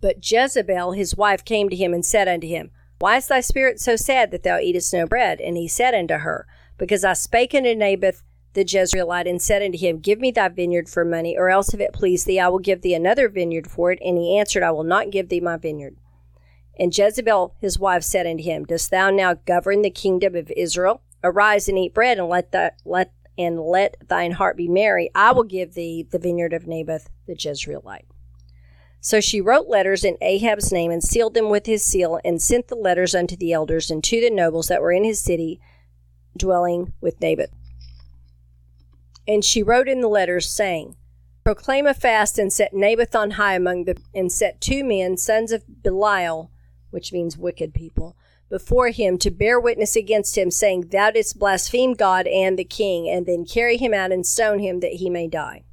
But 0.00 0.18
Jezebel 0.30 0.92
his 0.92 1.16
wife 1.16 1.44
came 1.44 1.68
to 1.70 1.76
him 1.76 1.94
and 1.94 2.04
said 2.04 2.28
unto 2.28 2.46
him, 2.46 2.70
Why 2.98 3.16
is 3.16 3.28
thy 3.28 3.40
spirit 3.40 3.80
so 3.80 3.96
sad 3.96 4.30
that 4.32 4.42
thou 4.42 4.58
eatest 4.58 4.92
no 4.92 5.06
bread? 5.06 5.40
And 5.40 5.56
he 5.56 5.68
said 5.68 5.94
unto 5.94 6.18
her, 6.18 6.46
Because 6.76 7.04
I 7.04 7.14
spake 7.14 7.54
unto 7.54 7.74
Naboth 7.74 8.22
the 8.54 8.64
Jezreelite 8.64 9.28
and 9.28 9.40
said 9.40 9.62
unto 9.62 9.78
him, 9.78 10.00
Give 10.00 10.18
me 10.18 10.30
thy 10.30 10.48
vineyard 10.48 10.88
for 10.88 11.04
money, 11.04 11.36
or 11.36 11.50
else 11.50 11.72
if 11.72 11.80
it 11.80 11.92
please 11.92 12.24
thee, 12.24 12.40
I 12.40 12.48
will 12.48 12.58
give 12.58 12.82
thee 12.82 12.94
another 12.94 13.28
vineyard 13.28 13.70
for 13.70 13.92
it. 13.92 13.98
And 14.04 14.18
he 14.18 14.38
answered, 14.38 14.62
I 14.62 14.70
will 14.70 14.84
not 14.84 15.10
give 15.10 15.28
thee 15.28 15.40
my 15.40 15.56
vineyard. 15.56 15.96
And 16.78 16.96
Jezebel 16.96 17.54
his 17.60 17.78
wife 17.78 18.02
said 18.02 18.26
unto 18.26 18.42
him, 18.42 18.64
Dost 18.64 18.90
thou 18.90 19.10
now 19.10 19.34
govern 19.34 19.82
the 19.82 19.90
kingdom 19.90 20.34
of 20.34 20.50
Israel? 20.56 21.02
Arise 21.22 21.68
and 21.68 21.78
eat 21.78 21.94
bread, 21.94 22.18
and 22.18 22.28
let 22.28 22.52
that 22.52 22.80
let 22.84 23.12
and 23.36 23.60
let 23.60 23.96
thine 24.08 24.32
heart 24.32 24.56
be 24.56 24.68
merry. 24.68 25.10
I 25.14 25.32
will 25.32 25.44
give 25.44 25.74
thee 25.74 26.06
the 26.08 26.18
vineyard 26.18 26.52
of 26.52 26.66
Naboth 26.66 27.08
the 27.26 27.34
Jezreelite. 27.34 28.06
So 29.00 29.20
she 29.20 29.40
wrote 29.40 29.68
letters 29.68 30.04
in 30.04 30.16
Ahab's 30.20 30.72
name 30.72 30.90
and 30.90 31.02
sealed 31.02 31.34
them 31.34 31.50
with 31.50 31.66
his 31.66 31.84
seal, 31.84 32.20
and 32.24 32.40
sent 32.40 32.68
the 32.68 32.74
letters 32.74 33.14
unto 33.14 33.36
the 33.36 33.52
elders 33.52 33.90
and 33.90 34.02
to 34.04 34.20
the 34.20 34.30
nobles 34.30 34.68
that 34.68 34.80
were 34.80 34.92
in 34.92 35.04
his 35.04 35.20
city, 35.20 35.60
dwelling 36.36 36.94
with 37.00 37.20
Naboth. 37.20 37.50
And 39.28 39.44
she 39.44 39.62
wrote 39.62 39.88
in 39.88 40.00
the 40.00 40.08
letters, 40.08 40.48
saying, 40.48 40.96
Proclaim 41.44 41.86
a 41.86 41.92
fast 41.92 42.38
and 42.38 42.50
set 42.50 42.72
Naboth 42.72 43.14
on 43.14 43.32
high 43.32 43.54
among 43.54 43.84
the 43.84 43.98
and 44.14 44.32
set 44.32 44.60
two 44.62 44.82
men, 44.82 45.18
sons 45.18 45.52
of 45.52 45.82
Belial, 45.82 46.50
which 46.94 47.12
means 47.12 47.36
wicked 47.36 47.74
people, 47.74 48.16
before 48.48 48.90
him 48.90 49.18
to 49.18 49.30
bear 49.30 49.58
witness 49.58 49.96
against 49.96 50.38
him, 50.38 50.48
saying, 50.50 50.88
Thou 50.92 51.10
didst 51.10 51.40
blaspheme 51.40 51.94
God 51.94 52.28
and 52.28 52.56
the 52.56 52.64
king, 52.64 53.08
and 53.08 53.26
then 53.26 53.44
carry 53.44 53.76
him 53.76 53.92
out 53.92 54.12
and 54.12 54.24
stone 54.24 54.60
him 54.60 54.78
that 54.78 54.94
he 54.94 55.10
may 55.10 55.26
die. 55.26 55.64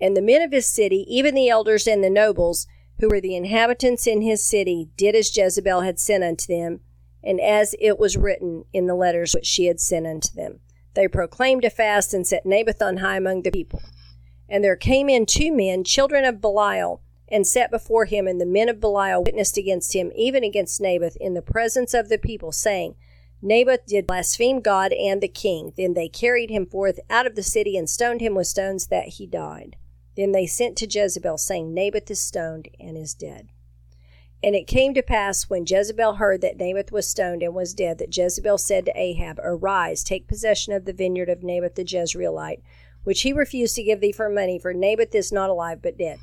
And 0.00 0.16
the 0.16 0.22
men 0.22 0.42
of 0.42 0.50
his 0.50 0.66
city, 0.66 1.06
even 1.08 1.36
the 1.36 1.48
elders 1.48 1.86
and 1.86 2.02
the 2.02 2.10
nobles, 2.10 2.66
who 2.98 3.08
were 3.08 3.20
the 3.20 3.36
inhabitants 3.36 4.08
in 4.08 4.22
his 4.22 4.42
city, 4.42 4.90
did 4.96 5.14
as 5.14 5.34
Jezebel 5.34 5.82
had 5.82 6.00
sent 6.00 6.24
unto 6.24 6.46
them, 6.52 6.80
and 7.22 7.40
as 7.40 7.76
it 7.78 7.98
was 7.98 8.16
written 8.16 8.64
in 8.72 8.86
the 8.86 8.94
letters 8.96 9.34
which 9.34 9.46
she 9.46 9.66
had 9.66 9.78
sent 9.78 10.06
unto 10.06 10.34
them. 10.34 10.58
They 10.94 11.06
proclaimed 11.06 11.64
a 11.64 11.70
fast 11.70 12.12
and 12.12 12.26
set 12.26 12.44
Naboth 12.44 12.82
on 12.82 12.96
high 12.96 13.18
among 13.18 13.42
the 13.42 13.52
people. 13.52 13.82
And 14.48 14.64
there 14.64 14.74
came 14.74 15.08
in 15.08 15.26
two 15.26 15.52
men, 15.52 15.84
children 15.84 16.24
of 16.24 16.40
Belial, 16.40 17.02
and 17.30 17.46
sat 17.46 17.70
before 17.70 18.06
him, 18.06 18.26
and 18.26 18.40
the 18.40 18.46
men 18.46 18.68
of 18.68 18.80
Belial 18.80 19.22
witnessed 19.22 19.56
against 19.56 19.94
him, 19.94 20.10
even 20.14 20.42
against 20.42 20.80
Naboth, 20.80 21.16
in 21.20 21.34
the 21.34 21.42
presence 21.42 21.94
of 21.94 22.08
the 22.08 22.18
people, 22.18 22.52
saying, 22.52 22.96
Naboth 23.42 23.86
did 23.86 24.06
blaspheme 24.06 24.60
God 24.60 24.92
and 24.92 25.22
the 25.22 25.28
king. 25.28 25.72
Then 25.76 25.94
they 25.94 26.08
carried 26.08 26.50
him 26.50 26.66
forth 26.66 27.00
out 27.08 27.26
of 27.26 27.36
the 27.36 27.42
city 27.42 27.76
and 27.76 27.88
stoned 27.88 28.20
him 28.20 28.34
with 28.34 28.46
stones 28.46 28.88
that 28.88 29.08
he 29.08 29.26
died. 29.26 29.76
Then 30.16 30.32
they 30.32 30.46
sent 30.46 30.76
to 30.78 30.86
Jezebel, 30.86 31.38
saying, 31.38 31.72
Naboth 31.72 32.10
is 32.10 32.20
stoned 32.20 32.68
and 32.78 32.98
is 32.98 33.14
dead. 33.14 33.48
And 34.42 34.54
it 34.54 34.66
came 34.66 34.94
to 34.94 35.02
pass 35.02 35.48
when 35.48 35.64
Jezebel 35.66 36.14
heard 36.14 36.40
that 36.40 36.56
Naboth 36.56 36.90
was 36.92 37.08
stoned 37.08 37.42
and 37.42 37.54
was 37.54 37.74
dead, 37.74 37.98
that 37.98 38.14
Jezebel 38.14 38.58
said 38.58 38.86
to 38.86 38.98
Ahab, 38.98 39.38
Arise, 39.42 40.02
take 40.02 40.28
possession 40.28 40.72
of 40.72 40.84
the 40.84 40.92
vineyard 40.92 41.28
of 41.28 41.42
Naboth 41.42 41.74
the 41.74 41.84
Jezreelite, 41.84 42.62
which 43.04 43.22
he 43.22 43.32
refused 43.32 43.76
to 43.76 43.82
give 43.82 44.00
thee 44.00 44.12
for 44.12 44.28
money, 44.28 44.58
for 44.58 44.72
Naboth 44.72 45.14
is 45.14 45.30
not 45.30 45.50
alive 45.50 45.80
but 45.82 45.98
dead. 45.98 46.18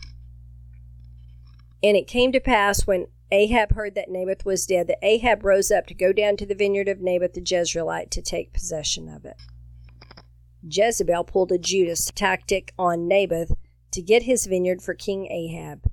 And 1.83 1.95
it 1.95 2.07
came 2.07 2.31
to 2.31 2.39
pass 2.39 2.87
when 2.87 3.07
Ahab 3.31 3.73
heard 3.73 3.95
that 3.95 4.09
Naboth 4.09 4.45
was 4.45 4.65
dead, 4.65 4.87
that 4.87 5.03
Ahab 5.03 5.43
rose 5.43 5.69
up 5.69 5.85
to 5.87 5.93
go 5.93 6.13
down 6.13 6.37
to 6.37 6.45
the 6.45 6.55
vineyard 6.55 6.87
of 6.87 7.01
Naboth 7.01 7.33
the 7.33 7.41
Jezreelite 7.41 8.09
to 8.11 8.21
take 8.21 8.53
possession 8.53 9.09
of 9.09 9.25
it. 9.25 9.35
Jezebel 10.63 11.23
pulled 11.25 11.51
a 11.51 11.57
Judas 11.57 12.11
tactic 12.15 12.73
on 12.79 13.07
Naboth 13.07 13.53
to 13.91 14.01
get 14.01 14.23
his 14.23 14.45
vineyard 14.45 14.81
for 14.81 14.93
King 14.93 15.27
Ahab. 15.31 15.83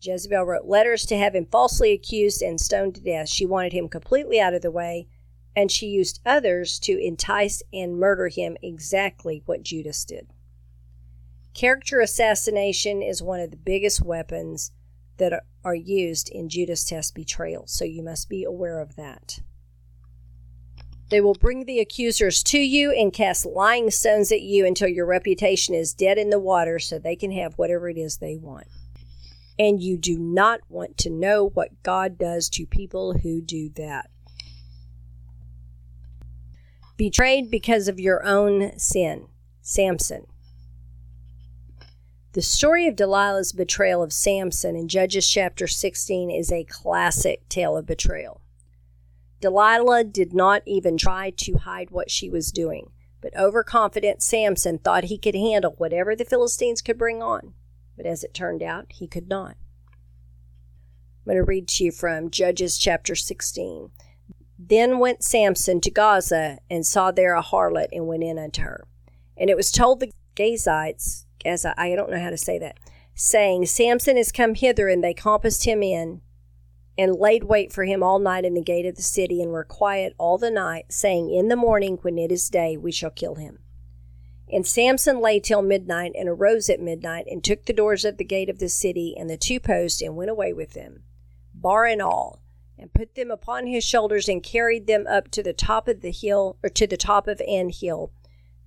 Jezebel 0.00 0.44
wrote 0.44 0.66
letters 0.66 1.04
to 1.06 1.16
have 1.16 1.34
him 1.34 1.46
falsely 1.46 1.92
accused 1.92 2.42
and 2.42 2.60
stoned 2.60 2.94
to 2.94 3.00
death. 3.00 3.28
She 3.28 3.46
wanted 3.46 3.72
him 3.72 3.88
completely 3.88 4.38
out 4.38 4.54
of 4.54 4.62
the 4.62 4.70
way, 4.70 5.08
and 5.54 5.70
she 5.70 5.86
used 5.86 6.20
others 6.24 6.78
to 6.80 6.98
entice 7.02 7.62
and 7.72 7.98
murder 7.98 8.28
him 8.28 8.56
exactly 8.62 9.42
what 9.46 9.62
Judas 9.62 10.04
did. 10.04 10.28
Character 11.54 12.00
assassination 12.00 13.02
is 13.02 13.22
one 13.22 13.40
of 13.40 13.50
the 13.50 13.56
biggest 13.56 14.04
weapons 14.04 14.72
that 15.18 15.44
are 15.64 15.74
used 15.74 16.28
in 16.28 16.48
Judas 16.48 16.84
test 16.84 17.14
betrayal, 17.14 17.66
so 17.66 17.84
you 17.84 18.02
must 18.02 18.28
be 18.28 18.44
aware 18.44 18.80
of 18.80 18.96
that. 18.96 19.40
They 21.08 21.20
will 21.20 21.34
bring 21.34 21.64
the 21.64 21.78
accusers 21.78 22.42
to 22.44 22.58
you 22.58 22.90
and 22.90 23.12
cast 23.12 23.46
lying 23.46 23.90
stones 23.90 24.32
at 24.32 24.42
you 24.42 24.66
until 24.66 24.88
your 24.88 25.06
reputation 25.06 25.74
is 25.74 25.94
dead 25.94 26.18
in 26.18 26.30
the 26.30 26.40
water 26.40 26.78
so 26.78 26.98
they 26.98 27.14
can 27.14 27.30
have 27.30 27.54
whatever 27.54 27.88
it 27.88 27.96
is 27.96 28.16
they 28.16 28.36
want. 28.36 28.66
And 29.58 29.80
you 29.80 29.96
do 29.96 30.18
not 30.18 30.60
want 30.68 30.98
to 30.98 31.10
know 31.10 31.48
what 31.48 31.82
God 31.82 32.18
does 32.18 32.48
to 32.50 32.66
people 32.66 33.18
who 33.18 33.40
do 33.40 33.70
that. 33.76 34.10
Betrayed 36.96 37.50
because 37.50 37.88
of 37.88 38.00
your 38.00 38.24
own 38.24 38.76
sin. 38.78 39.28
Samson. 39.62 40.26
The 42.36 42.42
story 42.42 42.86
of 42.86 42.96
Delilah's 42.96 43.54
betrayal 43.54 44.02
of 44.02 44.12
Samson 44.12 44.76
in 44.76 44.88
Judges 44.88 45.26
chapter 45.26 45.66
16 45.66 46.30
is 46.30 46.52
a 46.52 46.64
classic 46.64 47.48
tale 47.48 47.78
of 47.78 47.86
betrayal. 47.86 48.42
Delilah 49.40 50.04
did 50.04 50.34
not 50.34 50.60
even 50.66 50.98
try 50.98 51.30
to 51.30 51.56
hide 51.56 51.90
what 51.90 52.10
she 52.10 52.28
was 52.28 52.52
doing, 52.52 52.90
but 53.22 53.34
overconfident 53.38 54.22
Samson 54.22 54.76
thought 54.76 55.04
he 55.04 55.16
could 55.16 55.34
handle 55.34 55.76
whatever 55.78 56.14
the 56.14 56.26
Philistines 56.26 56.82
could 56.82 56.98
bring 56.98 57.22
on. 57.22 57.54
But 57.96 58.04
as 58.04 58.22
it 58.22 58.34
turned 58.34 58.62
out, 58.62 58.84
he 58.90 59.08
could 59.08 59.30
not. 59.30 59.56
I'm 61.24 61.32
going 61.32 61.36
to 61.38 61.42
read 61.42 61.68
to 61.68 61.84
you 61.84 61.90
from 61.90 62.30
Judges 62.30 62.76
chapter 62.76 63.14
16. 63.14 63.92
Then 64.58 64.98
went 64.98 65.24
Samson 65.24 65.80
to 65.80 65.90
Gaza 65.90 66.58
and 66.68 66.84
saw 66.84 67.10
there 67.12 67.34
a 67.34 67.42
harlot 67.42 67.88
and 67.92 68.06
went 68.06 68.24
in 68.24 68.38
unto 68.38 68.60
her. 68.60 68.86
And 69.38 69.48
it 69.48 69.56
was 69.56 69.72
told 69.72 70.00
the 70.00 70.12
Gazites, 70.34 71.25
as 71.44 71.64
I, 71.64 71.94
don't 71.94 72.10
know 72.10 72.20
how 72.20 72.30
to 72.30 72.36
say 72.36 72.58
that, 72.58 72.78
saying, 73.14 73.66
Samson 73.66 74.16
is 74.16 74.32
come 74.32 74.54
hither, 74.54 74.88
and 74.88 75.02
they 75.02 75.14
compassed 75.14 75.64
him 75.64 75.82
in 75.82 76.20
and 76.98 77.14
laid 77.14 77.44
wait 77.44 77.72
for 77.72 77.84
him 77.84 78.02
all 78.02 78.18
night 78.18 78.44
in 78.44 78.54
the 78.54 78.62
gate 78.62 78.86
of 78.86 78.96
the 78.96 79.02
city, 79.02 79.42
and 79.42 79.50
were 79.50 79.64
quiet 79.64 80.14
all 80.18 80.38
the 80.38 80.50
night, 80.50 80.86
saying, 80.88 81.30
In 81.30 81.48
the 81.48 81.56
morning, 81.56 81.98
when 82.02 82.18
it 82.18 82.32
is 82.32 82.48
day, 82.48 82.76
we 82.76 82.90
shall 82.90 83.10
kill 83.10 83.34
him. 83.34 83.58
And 84.50 84.66
Samson 84.66 85.20
lay 85.20 85.40
till 85.40 85.62
midnight, 85.62 86.12
and 86.14 86.28
arose 86.28 86.70
at 86.70 86.80
midnight, 86.80 87.26
and 87.28 87.42
took 87.42 87.66
the 87.66 87.72
doors 87.72 88.04
of 88.04 88.16
the 88.16 88.24
gate 88.24 88.48
of 88.48 88.58
the 88.58 88.68
city 88.68 89.14
and 89.18 89.28
the 89.28 89.36
two 89.36 89.60
posts, 89.60 90.00
and 90.00 90.16
went 90.16 90.30
away 90.30 90.52
with 90.52 90.72
them, 90.72 91.02
bar 91.52 91.84
and 91.84 92.00
all, 92.00 92.42
and 92.78 92.94
put 92.94 93.14
them 93.14 93.30
upon 93.30 93.66
his 93.66 93.84
shoulders, 93.84 94.28
and 94.28 94.42
carried 94.42 94.86
them 94.86 95.06
up 95.06 95.30
to 95.32 95.42
the 95.42 95.52
top 95.52 95.88
of 95.88 96.00
the 96.00 96.12
hill, 96.12 96.56
or 96.62 96.70
to 96.70 96.86
the 96.86 96.96
top 96.96 97.26
of 97.28 97.42
an 97.46 97.70
hill, 97.70 98.12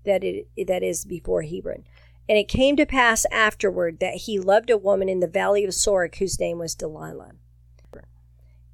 that 0.05 0.23
it 0.23 0.47
that 0.67 0.83
is 0.83 1.05
before 1.05 1.43
Hebron. 1.43 1.85
And 2.29 2.37
it 2.37 2.47
came 2.47 2.75
to 2.75 2.85
pass 2.85 3.25
afterward 3.31 3.99
that 3.99 4.13
he 4.13 4.39
loved 4.39 4.69
a 4.69 4.77
woman 4.77 5.09
in 5.09 5.19
the 5.19 5.27
valley 5.27 5.63
of 5.63 5.71
Sorek 5.71 6.17
whose 6.17 6.39
name 6.39 6.59
was 6.59 6.75
Delilah. 6.75 7.31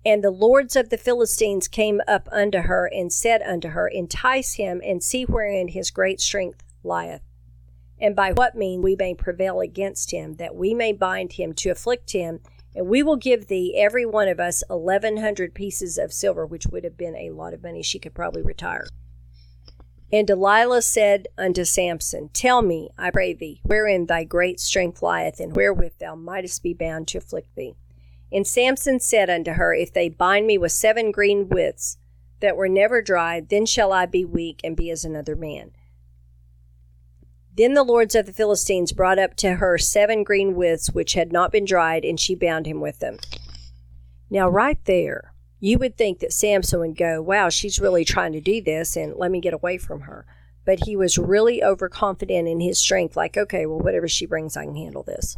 And 0.05 0.23
the 0.23 0.29
lords 0.29 0.75
of 0.75 0.89
the 0.89 0.97
Philistines 0.97 1.67
came 1.67 2.01
up 2.07 2.29
unto 2.31 2.59
her 2.59 2.85
and 2.85 3.11
said 3.11 3.41
unto 3.41 3.69
her, 3.69 3.87
Entice 3.87 4.55
him 4.55 4.81
and 4.85 5.01
see 5.01 5.23
wherein 5.23 5.69
his 5.69 5.89
great 5.89 6.19
strength 6.19 6.61
lieth, 6.83 7.21
and 7.99 8.15
by 8.15 8.33
what 8.33 8.55
mean 8.55 8.83
we 8.83 8.95
may 8.95 9.15
prevail 9.15 9.61
against 9.61 10.11
him, 10.11 10.35
that 10.35 10.53
we 10.53 10.75
may 10.75 10.91
bind 10.91 11.33
him 11.33 11.53
to 11.53 11.69
afflict 11.69 12.11
him, 12.11 12.41
and 12.75 12.87
we 12.87 13.01
will 13.01 13.15
give 13.15 13.47
thee 13.47 13.73
every 13.75 14.05
one 14.05 14.27
of 14.27 14.39
us 14.39 14.63
eleven 14.69 15.17
hundred 15.17 15.55
pieces 15.55 15.97
of 15.97 16.13
silver, 16.13 16.45
which 16.45 16.67
would 16.67 16.83
have 16.83 16.97
been 16.97 17.15
a 17.15 17.31
lot 17.31 17.53
of 17.53 17.63
money. 17.63 17.81
She 17.81 17.97
could 17.97 18.13
probably 18.13 18.43
retire. 18.43 18.85
And 20.11 20.27
Delilah 20.27 20.81
said 20.81 21.27
unto 21.37 21.65
Samson, 21.65 22.29
Tell 22.29 22.61
me, 22.61 22.89
I 22.97 23.11
pray 23.11 23.33
thee, 23.33 23.61
wherein 23.63 24.05
thy 24.05 24.23
great 24.23 24.59
strength 24.59 25.01
lieth, 25.01 25.39
and 25.39 25.55
wherewith 25.55 25.93
thou 25.99 26.15
mightest 26.15 26.63
be 26.63 26.73
bound 26.73 27.07
to 27.09 27.17
afflict 27.17 27.55
thee. 27.55 27.75
And 28.31 28.45
Samson 28.45 28.99
said 28.99 29.29
unto 29.29 29.53
her, 29.53 29.73
If 29.73 29.93
they 29.93 30.09
bind 30.09 30.47
me 30.47 30.57
with 30.57 30.71
seven 30.71 31.11
green 31.11 31.49
withs 31.49 31.97
that 32.39 32.55
were 32.55 32.69
never 32.69 33.01
dried, 33.01 33.49
then 33.49 33.65
shall 33.65 33.91
I 33.91 34.05
be 34.05 34.25
weak 34.25 34.61
and 34.63 34.75
be 34.75 34.91
as 34.91 35.05
another 35.05 35.35
man. 35.35 35.71
Then 37.55 37.73
the 37.73 37.83
lords 37.83 38.15
of 38.15 38.25
the 38.25 38.33
Philistines 38.33 38.91
brought 38.91 39.17
up 39.17 39.35
to 39.37 39.55
her 39.55 39.77
seven 39.77 40.23
green 40.23 40.55
withs 40.55 40.91
which 40.91 41.13
had 41.13 41.31
not 41.31 41.51
been 41.51 41.65
dried, 41.65 42.03
and 42.03 42.19
she 42.19 42.35
bound 42.35 42.65
him 42.65 42.81
with 42.81 42.99
them. 42.99 43.17
Now, 44.29 44.49
right 44.49 44.83
there, 44.85 45.33
you 45.59 45.77
would 45.79 45.97
think 45.97 46.19
that 46.19 46.33
Samson 46.33 46.79
would 46.79 46.97
go, 46.97 47.21
Wow, 47.21 47.49
she's 47.49 47.79
really 47.79 48.05
trying 48.05 48.33
to 48.33 48.41
do 48.41 48.61
this, 48.61 48.95
and 48.95 49.15
let 49.15 49.31
me 49.31 49.39
get 49.41 49.53
away 49.53 49.77
from 49.77 50.01
her. 50.01 50.25
But 50.65 50.85
he 50.85 50.95
was 50.95 51.17
really 51.17 51.63
overconfident 51.63 52.47
in 52.47 52.59
his 52.59 52.79
strength, 52.79 53.15
like, 53.15 53.37
okay, 53.37 53.65
well, 53.65 53.79
whatever 53.79 54.07
she 54.07 54.25
brings, 54.25 54.57
I 54.57 54.65
can 54.65 54.75
handle 54.75 55.03
this. 55.03 55.37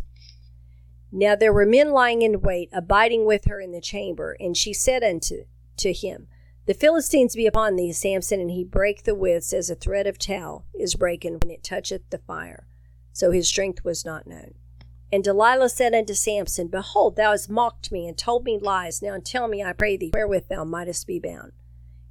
Now 1.11 1.35
there 1.35 1.53
were 1.53 1.65
men 1.65 1.91
lying 1.91 2.21
in 2.21 2.41
wait, 2.41 2.69
abiding 2.73 3.25
with 3.25 3.45
her 3.45 3.59
in 3.59 3.71
the 3.71 3.81
chamber, 3.81 4.35
and 4.39 4.55
she 4.55 4.73
said 4.73 5.03
unto 5.03 5.45
to 5.77 5.93
him, 5.93 6.27
The 6.65 6.73
Philistines 6.73 7.35
be 7.35 7.45
upon 7.45 7.75
thee, 7.75 7.93
Samson, 7.93 8.41
and 8.41 8.51
he 8.51 8.63
brake 8.63 9.03
the 9.03 9.15
withs 9.15 9.53
as 9.53 9.69
a 9.69 9.75
thread 9.75 10.07
of 10.07 10.17
tow 10.17 10.63
is 10.73 10.95
broken 10.95 11.39
when 11.39 11.51
it 11.51 11.63
toucheth 11.63 12.09
the 12.09 12.17
fire. 12.17 12.67
So 13.13 13.31
his 13.31 13.47
strength 13.47 13.83
was 13.83 14.05
not 14.05 14.27
known. 14.27 14.55
And 15.11 15.23
Delilah 15.23 15.69
said 15.69 15.93
unto 15.93 16.13
Samson, 16.13 16.67
Behold, 16.67 17.15
thou 17.15 17.31
hast 17.31 17.49
mocked 17.49 17.91
me 17.91 18.07
and 18.07 18.17
told 18.17 18.43
me 18.43 18.59
lies. 18.59 19.01
Now 19.01 19.17
tell 19.23 19.47
me, 19.47 19.63
I 19.63 19.73
pray 19.73 19.95
thee, 19.95 20.11
wherewith 20.13 20.47
thou 20.49 20.65
mightest 20.65 21.07
be 21.07 21.19
bound. 21.19 21.53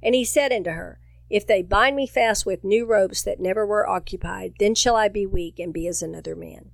And 0.01 0.15
he 0.15 0.25
said 0.25 0.51
unto 0.51 0.71
her, 0.71 0.99
If 1.29 1.45
they 1.45 1.61
bind 1.61 1.95
me 1.95 2.07
fast 2.07 2.45
with 2.45 2.63
new 2.63 2.85
ropes 2.85 3.21
that 3.23 3.39
never 3.39 3.65
were 3.65 3.87
occupied, 3.87 4.55
then 4.59 4.73
shall 4.73 4.95
I 4.95 5.09
be 5.09 5.25
weak 5.25 5.59
and 5.59 5.73
be 5.73 5.87
as 5.87 6.01
another 6.01 6.35
man. 6.35 6.71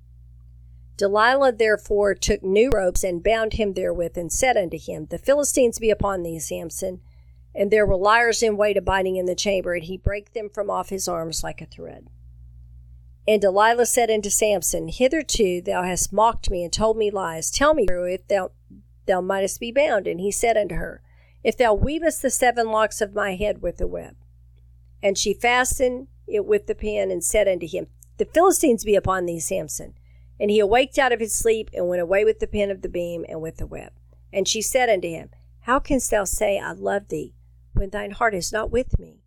Delilah 0.95 1.53
therefore 1.53 2.13
took 2.13 2.43
new 2.43 2.69
ropes 2.69 3.03
and 3.03 3.23
bound 3.23 3.53
him 3.53 3.73
therewith, 3.73 4.17
and 4.17 4.31
said 4.31 4.55
unto 4.55 4.77
him, 4.77 5.07
The 5.09 5.17
Philistines 5.17 5.79
be 5.79 5.89
upon 5.89 6.23
thee, 6.23 6.39
Samson. 6.39 7.01
And 7.55 7.69
there 7.69 7.85
were 7.85 7.97
liars 7.97 8.41
in 8.41 8.57
wait 8.57 8.77
abiding 8.77 9.17
in 9.17 9.25
the 9.25 9.35
chamber, 9.35 9.73
and 9.73 9.83
he 9.83 9.97
brake 9.97 10.33
them 10.33 10.49
from 10.49 10.69
off 10.69 10.89
his 10.89 11.07
arms 11.07 11.43
like 11.43 11.61
a 11.61 11.65
thread. 11.65 12.07
And 13.27 13.41
Delilah 13.41 13.85
said 13.85 14.11
unto 14.11 14.29
Samson, 14.29 14.89
Hitherto 14.89 15.61
thou 15.61 15.83
hast 15.83 16.11
mocked 16.11 16.49
me 16.49 16.63
and 16.63 16.73
told 16.73 16.97
me 16.97 17.09
lies. 17.09 17.49
Tell 17.49 17.73
me 17.73 17.85
if 17.89 18.27
thou, 18.27 18.51
thou 19.05 19.21
mightest 19.21 19.59
be 19.59 19.71
bound. 19.71 20.07
And 20.07 20.19
he 20.19 20.31
said 20.31 20.57
unto 20.57 20.75
her, 20.75 21.01
If 21.43 21.57
thou 21.57 21.73
weavest 21.73 22.21
the 22.21 22.29
seven 22.29 22.69
locks 22.69 22.99
of 22.99 23.13
my 23.13 23.35
head 23.35 23.61
with 23.61 23.77
the 23.77 23.87
web. 23.87 24.15
And 25.01 25.17
she 25.17 25.33
fastened 25.33 26.07
it 26.27 26.45
with 26.45 26.67
the 26.67 26.75
pin 26.75 27.11
and 27.11 27.23
said 27.23 27.47
unto 27.47 27.67
him, 27.67 27.87
The 28.17 28.25
Philistines 28.25 28.83
be 28.83 28.95
upon 28.95 29.25
thee, 29.25 29.39
Samson. 29.39 29.93
And 30.39 30.51
he 30.51 30.59
awaked 30.59 30.97
out 30.97 31.13
of 31.13 31.19
his 31.19 31.35
sleep 31.35 31.69
and 31.73 31.87
went 31.87 32.01
away 32.01 32.25
with 32.25 32.39
the 32.39 32.47
pin 32.47 32.71
of 32.71 32.81
the 32.81 32.89
beam 32.89 33.25
and 33.29 33.41
with 33.41 33.57
the 33.57 33.67
web. 33.67 33.93
And 34.33 34.47
she 34.47 34.61
said 34.61 34.89
unto 34.89 35.07
him, 35.07 35.29
How 35.61 35.79
canst 35.79 36.11
thou 36.11 36.25
say, 36.25 36.59
I 36.59 36.71
love 36.73 37.07
thee, 37.07 37.35
when 37.73 37.91
thine 37.91 38.11
heart 38.11 38.33
is 38.33 38.51
not 38.51 38.71
with 38.71 38.99
me? 38.99 39.22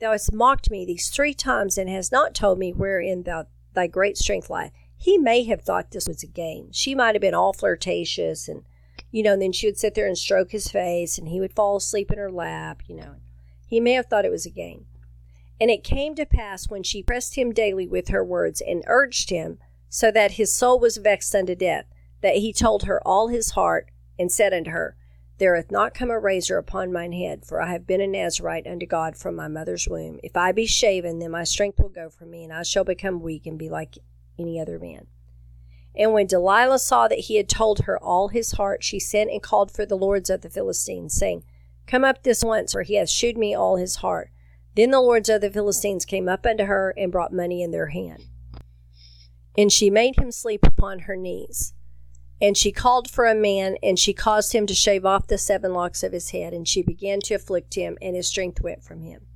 Thou 0.00 0.12
hast 0.12 0.32
mocked 0.32 0.70
me 0.70 0.86
these 0.86 1.10
three 1.10 1.34
times, 1.34 1.76
and 1.76 1.88
hast 1.88 2.10
not 2.10 2.34
told 2.34 2.58
me 2.58 2.72
wherein 2.72 3.24
thou, 3.24 3.46
thy 3.74 3.86
great 3.86 4.16
strength 4.16 4.48
lieth. 4.48 4.72
He 4.96 5.18
may 5.18 5.44
have 5.44 5.60
thought 5.62 5.90
this 5.90 6.08
was 6.08 6.22
a 6.22 6.26
game. 6.26 6.70
She 6.72 6.94
might 6.94 7.14
have 7.14 7.20
been 7.20 7.34
all 7.34 7.52
flirtatious, 7.52 8.48
and, 8.48 8.64
you 9.10 9.22
know, 9.22 9.34
and 9.34 9.42
then 9.42 9.52
she 9.52 9.66
would 9.66 9.78
sit 9.78 9.94
there 9.94 10.06
and 10.06 10.16
stroke 10.16 10.52
his 10.52 10.68
face, 10.68 11.18
and 11.18 11.28
he 11.28 11.38
would 11.38 11.54
fall 11.54 11.76
asleep 11.76 12.10
in 12.10 12.18
her 12.18 12.32
lap, 12.32 12.82
you 12.86 12.96
know. 12.96 13.16
He 13.66 13.78
may 13.78 13.92
have 13.92 14.06
thought 14.06 14.24
it 14.24 14.30
was 14.30 14.46
a 14.46 14.50
game. 14.50 14.86
And 15.60 15.70
it 15.70 15.84
came 15.84 16.14
to 16.14 16.24
pass 16.24 16.70
when 16.70 16.82
she 16.82 17.02
pressed 17.02 17.36
him 17.36 17.52
daily 17.52 17.86
with 17.86 18.08
her 18.08 18.24
words, 18.24 18.62
and 18.62 18.82
urged 18.86 19.28
him, 19.28 19.58
so 19.90 20.10
that 20.12 20.32
his 20.32 20.54
soul 20.54 20.80
was 20.80 20.96
vexed 20.96 21.34
unto 21.34 21.54
death, 21.54 21.84
that 22.22 22.36
he 22.36 22.54
told 22.54 22.84
her 22.84 23.06
all 23.06 23.28
his 23.28 23.50
heart, 23.50 23.90
and 24.18 24.32
said 24.32 24.54
unto 24.54 24.70
her, 24.70 24.96
there 25.40 25.56
hath 25.56 25.70
not 25.70 25.94
come 25.94 26.10
a 26.10 26.18
razor 26.18 26.58
upon 26.58 26.92
mine 26.92 27.12
head, 27.12 27.44
for 27.44 27.60
I 27.60 27.72
have 27.72 27.86
been 27.86 28.02
a 28.02 28.06
Nazarite 28.06 28.66
unto 28.66 28.86
God 28.86 29.16
from 29.16 29.34
my 29.34 29.48
mother's 29.48 29.88
womb. 29.88 30.20
If 30.22 30.36
I 30.36 30.52
be 30.52 30.66
shaven, 30.66 31.18
then 31.18 31.30
my 31.30 31.44
strength 31.44 31.80
will 31.80 31.88
go 31.88 32.10
from 32.10 32.30
me, 32.30 32.44
and 32.44 32.52
I 32.52 32.62
shall 32.62 32.84
become 32.84 33.22
weak 33.22 33.46
and 33.46 33.58
be 33.58 33.70
like 33.70 33.98
any 34.38 34.60
other 34.60 34.78
man. 34.78 35.06
And 35.96 36.12
when 36.12 36.26
Delilah 36.26 36.78
saw 36.78 37.08
that 37.08 37.20
he 37.20 37.36
had 37.36 37.48
told 37.48 37.80
her 37.80 37.98
all 37.98 38.28
his 38.28 38.52
heart, 38.52 38.84
she 38.84 39.00
sent 39.00 39.30
and 39.30 39.42
called 39.42 39.72
for 39.72 39.84
the 39.84 39.96
lords 39.96 40.30
of 40.30 40.42
the 40.42 40.50
Philistines, 40.50 41.14
saying, 41.14 41.42
Come 41.86 42.04
up 42.04 42.22
this 42.22 42.44
once, 42.44 42.72
for 42.72 42.82
he 42.82 42.94
hath 42.96 43.08
shewed 43.08 43.38
me 43.38 43.54
all 43.54 43.76
his 43.76 43.96
heart. 43.96 44.30
Then 44.76 44.90
the 44.90 45.00
lords 45.00 45.28
of 45.28 45.40
the 45.40 45.50
Philistines 45.50 46.04
came 46.04 46.28
up 46.28 46.46
unto 46.46 46.64
her 46.64 46.94
and 46.96 47.10
brought 47.10 47.32
money 47.32 47.62
in 47.62 47.70
their 47.70 47.88
hand. 47.88 48.24
And 49.58 49.72
she 49.72 49.90
made 49.90 50.16
him 50.16 50.30
sleep 50.30 50.64
upon 50.64 51.00
her 51.00 51.16
knees. 51.16 51.74
And 52.40 52.56
she 52.56 52.72
called 52.72 53.10
for 53.10 53.26
a 53.26 53.34
man, 53.34 53.76
and 53.82 53.98
she 53.98 54.14
caused 54.14 54.52
him 54.54 54.66
to 54.66 54.74
shave 54.74 55.04
off 55.04 55.26
the 55.26 55.36
seven 55.36 55.74
locks 55.74 56.02
of 56.02 56.12
his 56.12 56.30
head, 56.30 56.54
and 56.54 56.66
she 56.66 56.82
began 56.82 57.20
to 57.22 57.34
afflict 57.34 57.74
him, 57.74 57.98
and 58.00 58.16
his 58.16 58.28
strength 58.28 58.60
went 58.60 58.82
from 58.82 59.02
him. 59.02 59.26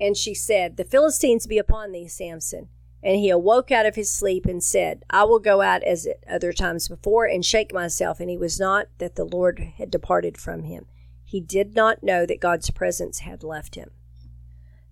And 0.00 0.16
she 0.16 0.34
said, 0.34 0.76
The 0.76 0.84
Philistines 0.84 1.46
be 1.46 1.58
upon 1.58 1.92
thee, 1.92 2.08
Samson. 2.08 2.68
And 3.02 3.16
he 3.16 3.28
awoke 3.28 3.70
out 3.70 3.84
of 3.84 3.96
his 3.96 4.10
sleep 4.10 4.46
and 4.46 4.64
said, 4.64 5.04
I 5.10 5.24
will 5.24 5.38
go 5.38 5.60
out 5.60 5.82
as 5.82 6.06
at 6.06 6.24
other 6.28 6.54
times 6.54 6.88
before 6.88 7.26
and 7.26 7.44
shake 7.44 7.74
myself. 7.74 8.18
And 8.18 8.30
he 8.30 8.38
was 8.38 8.58
not 8.58 8.86
that 8.96 9.14
the 9.14 9.26
Lord 9.26 9.58
had 9.76 9.90
departed 9.90 10.38
from 10.38 10.62
him. 10.62 10.86
He 11.22 11.40
did 11.40 11.74
not 11.74 12.02
know 12.02 12.24
that 12.24 12.40
God's 12.40 12.70
presence 12.70 13.20
had 13.20 13.42
left 13.42 13.74
him. 13.74 13.90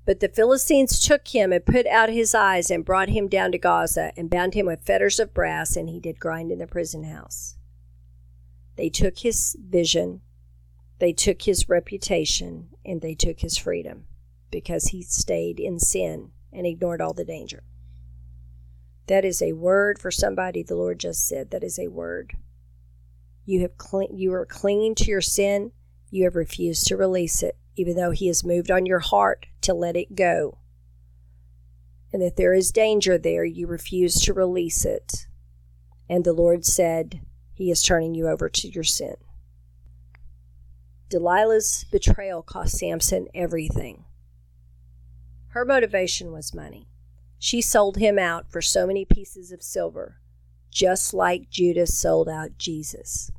But 0.04 0.20
the 0.20 0.28
Philistines 0.28 0.98
took 0.98 1.28
him 1.28 1.52
and 1.52 1.64
put 1.64 1.86
out 1.86 2.08
his 2.08 2.34
eyes 2.34 2.70
and 2.70 2.84
brought 2.84 3.08
him 3.08 3.28
down 3.28 3.52
to 3.52 3.58
Gaza 3.58 4.12
and 4.16 4.28
bound 4.28 4.54
him 4.54 4.66
with 4.66 4.84
fetters 4.84 5.20
of 5.20 5.32
brass, 5.32 5.76
and 5.76 5.88
he 5.88 6.00
did 6.00 6.18
grind 6.18 6.50
in 6.50 6.58
the 6.58 6.66
prison 6.66 7.04
house. 7.04 7.56
They 8.76 8.88
took 8.88 9.18
his 9.18 9.56
vision, 9.60 10.22
they 10.98 11.12
took 11.12 11.42
his 11.42 11.68
reputation, 11.68 12.68
and 12.84 13.00
they 13.00 13.14
took 13.14 13.40
his 13.40 13.56
freedom 13.56 14.06
because 14.50 14.88
he 14.88 15.02
stayed 15.02 15.60
in 15.60 15.78
sin 15.78 16.32
and 16.52 16.66
ignored 16.66 17.00
all 17.00 17.14
the 17.14 17.24
danger. 17.24 17.62
That 19.06 19.24
is 19.24 19.42
a 19.42 19.52
word 19.52 19.98
for 19.98 20.10
somebody, 20.10 20.62
the 20.62 20.76
Lord 20.76 21.00
just 21.00 21.26
said. 21.26 21.50
That 21.50 21.64
is 21.64 21.78
a 21.78 21.88
word. 21.88 22.34
You 23.44 23.62
have 23.62 23.72
cl- 23.80 24.08
you 24.12 24.32
are 24.32 24.46
clinging 24.46 24.94
to 24.96 25.04
your 25.04 25.20
sin. 25.20 25.72
You 26.10 26.24
have 26.24 26.36
refused 26.36 26.86
to 26.88 26.96
release 26.96 27.42
it, 27.42 27.56
even 27.76 27.96
though 27.96 28.11
He 28.11 28.26
has 28.28 28.44
moved 28.44 28.70
on 28.70 28.87
your 28.87 29.00
heart 29.00 29.46
to 29.62 29.74
let 29.74 29.96
it 29.96 30.14
go. 30.14 30.58
And 32.12 32.20
that 32.20 32.37
there 32.37 32.54
is 32.54 32.72
danger 32.72 33.16
there, 33.16 33.44
you 33.44 33.66
refuse 33.66 34.20
to 34.20 34.35
release 34.35 34.85
it. 34.85 35.26
And 36.08 36.24
the 36.24 36.32
Lord 36.32 36.64
said, 36.64 37.20
He 37.54 37.70
is 37.70 37.82
turning 37.82 38.14
you 38.14 38.28
over 38.28 38.48
to 38.48 38.68
your 38.68 38.85
sin. 38.85 39.16
Delilah's 41.08 41.85
betrayal 41.90 42.42
cost 42.42 42.78
Samson 42.78 43.28
everything. 43.35 44.04
Her 45.48 45.64
motivation 45.64 46.32
was 46.32 46.54
money. 46.54 46.88
She 47.38 47.61
sold 47.61 47.98
him 47.98 48.18
out 48.18 48.50
for 48.50 48.62
so 48.62 48.87
many 48.87 49.04
pieces 49.04 49.52
of 49.52 49.62
silver, 49.62 50.20
just 50.70 51.12
like 51.12 51.50
Judas 51.50 51.98
sold 51.98 52.28
out 52.28 52.56
Jesus. 52.56 53.30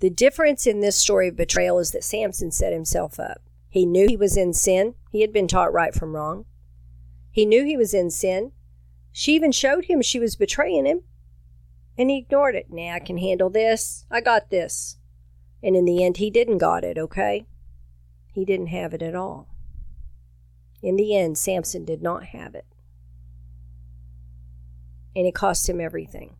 The 0.00 0.10
difference 0.10 0.66
in 0.66 0.80
this 0.80 0.96
story 0.96 1.28
of 1.28 1.36
betrayal 1.36 1.78
is 1.78 1.92
that 1.92 2.04
Samson 2.04 2.50
set 2.50 2.72
himself 2.72 3.20
up. 3.20 3.42
He 3.68 3.86
knew 3.86 4.08
he 4.08 4.16
was 4.16 4.36
in 4.36 4.52
sin. 4.54 4.94
He 5.10 5.20
had 5.20 5.32
been 5.32 5.46
taught 5.46 5.72
right 5.72 5.94
from 5.94 6.14
wrong. 6.14 6.46
He 7.30 7.46
knew 7.46 7.64
he 7.64 7.76
was 7.76 7.94
in 7.94 8.10
sin. 8.10 8.52
She 9.12 9.34
even 9.34 9.52
showed 9.52 9.84
him 9.84 10.02
she 10.02 10.18
was 10.18 10.36
betraying 10.36 10.86
him. 10.86 11.02
And 11.98 12.10
he 12.10 12.18
ignored 12.18 12.54
it. 12.54 12.68
Nah, 12.70 12.94
I 12.94 12.98
can 13.00 13.18
handle 13.18 13.50
this. 13.50 14.06
I 14.10 14.22
got 14.22 14.50
this. 14.50 14.96
And 15.62 15.76
in 15.76 15.84
the 15.84 16.02
end, 16.02 16.16
he 16.16 16.30
didn't 16.30 16.58
got 16.58 16.82
it, 16.82 16.96
okay? 16.96 17.46
He 18.32 18.46
didn't 18.46 18.68
have 18.68 18.94
it 18.94 19.02
at 19.02 19.14
all. 19.14 19.48
In 20.82 20.96
the 20.96 21.14
end, 21.14 21.36
Samson 21.36 21.84
did 21.84 22.00
not 22.00 22.26
have 22.26 22.54
it. 22.54 22.66
And 25.14 25.26
it 25.26 25.34
cost 25.34 25.68
him 25.68 25.80
everything. 25.80 26.36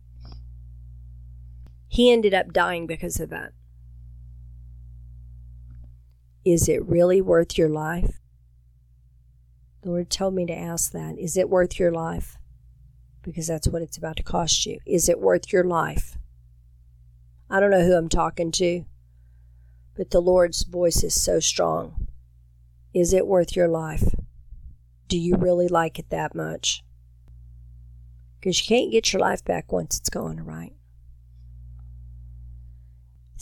He 1.91 2.09
ended 2.09 2.33
up 2.33 2.53
dying 2.53 2.87
because 2.87 3.19
of 3.19 3.31
that. 3.31 3.51
Is 6.45 6.69
it 6.69 6.87
really 6.87 7.19
worth 7.19 7.57
your 7.57 7.67
life? 7.67 8.21
The 9.81 9.89
Lord 9.89 10.09
told 10.09 10.33
me 10.33 10.45
to 10.45 10.57
ask 10.57 10.93
that. 10.93 11.19
Is 11.19 11.35
it 11.35 11.49
worth 11.49 11.77
your 11.77 11.91
life? 11.91 12.37
Because 13.23 13.47
that's 13.47 13.67
what 13.67 13.81
it's 13.81 13.97
about 13.97 14.15
to 14.15 14.23
cost 14.23 14.65
you. 14.65 14.79
Is 14.85 15.09
it 15.09 15.19
worth 15.19 15.51
your 15.51 15.65
life? 15.65 16.17
I 17.49 17.59
don't 17.59 17.71
know 17.71 17.83
who 17.83 17.97
I'm 17.97 18.07
talking 18.07 18.53
to, 18.53 18.85
but 19.97 20.11
the 20.11 20.21
Lord's 20.21 20.63
voice 20.63 21.03
is 21.03 21.21
so 21.21 21.41
strong. 21.41 22.07
Is 22.93 23.11
it 23.11 23.27
worth 23.27 23.53
your 23.53 23.67
life? 23.67 24.15
Do 25.09 25.19
you 25.19 25.35
really 25.35 25.67
like 25.67 25.99
it 25.99 26.09
that 26.09 26.35
much? 26.35 26.85
Because 28.39 28.61
you 28.61 28.65
can't 28.65 28.93
get 28.93 29.11
your 29.11 29.19
life 29.19 29.43
back 29.43 29.73
once 29.73 29.97
it's 29.97 30.09
gone, 30.09 30.39
right? 30.39 30.71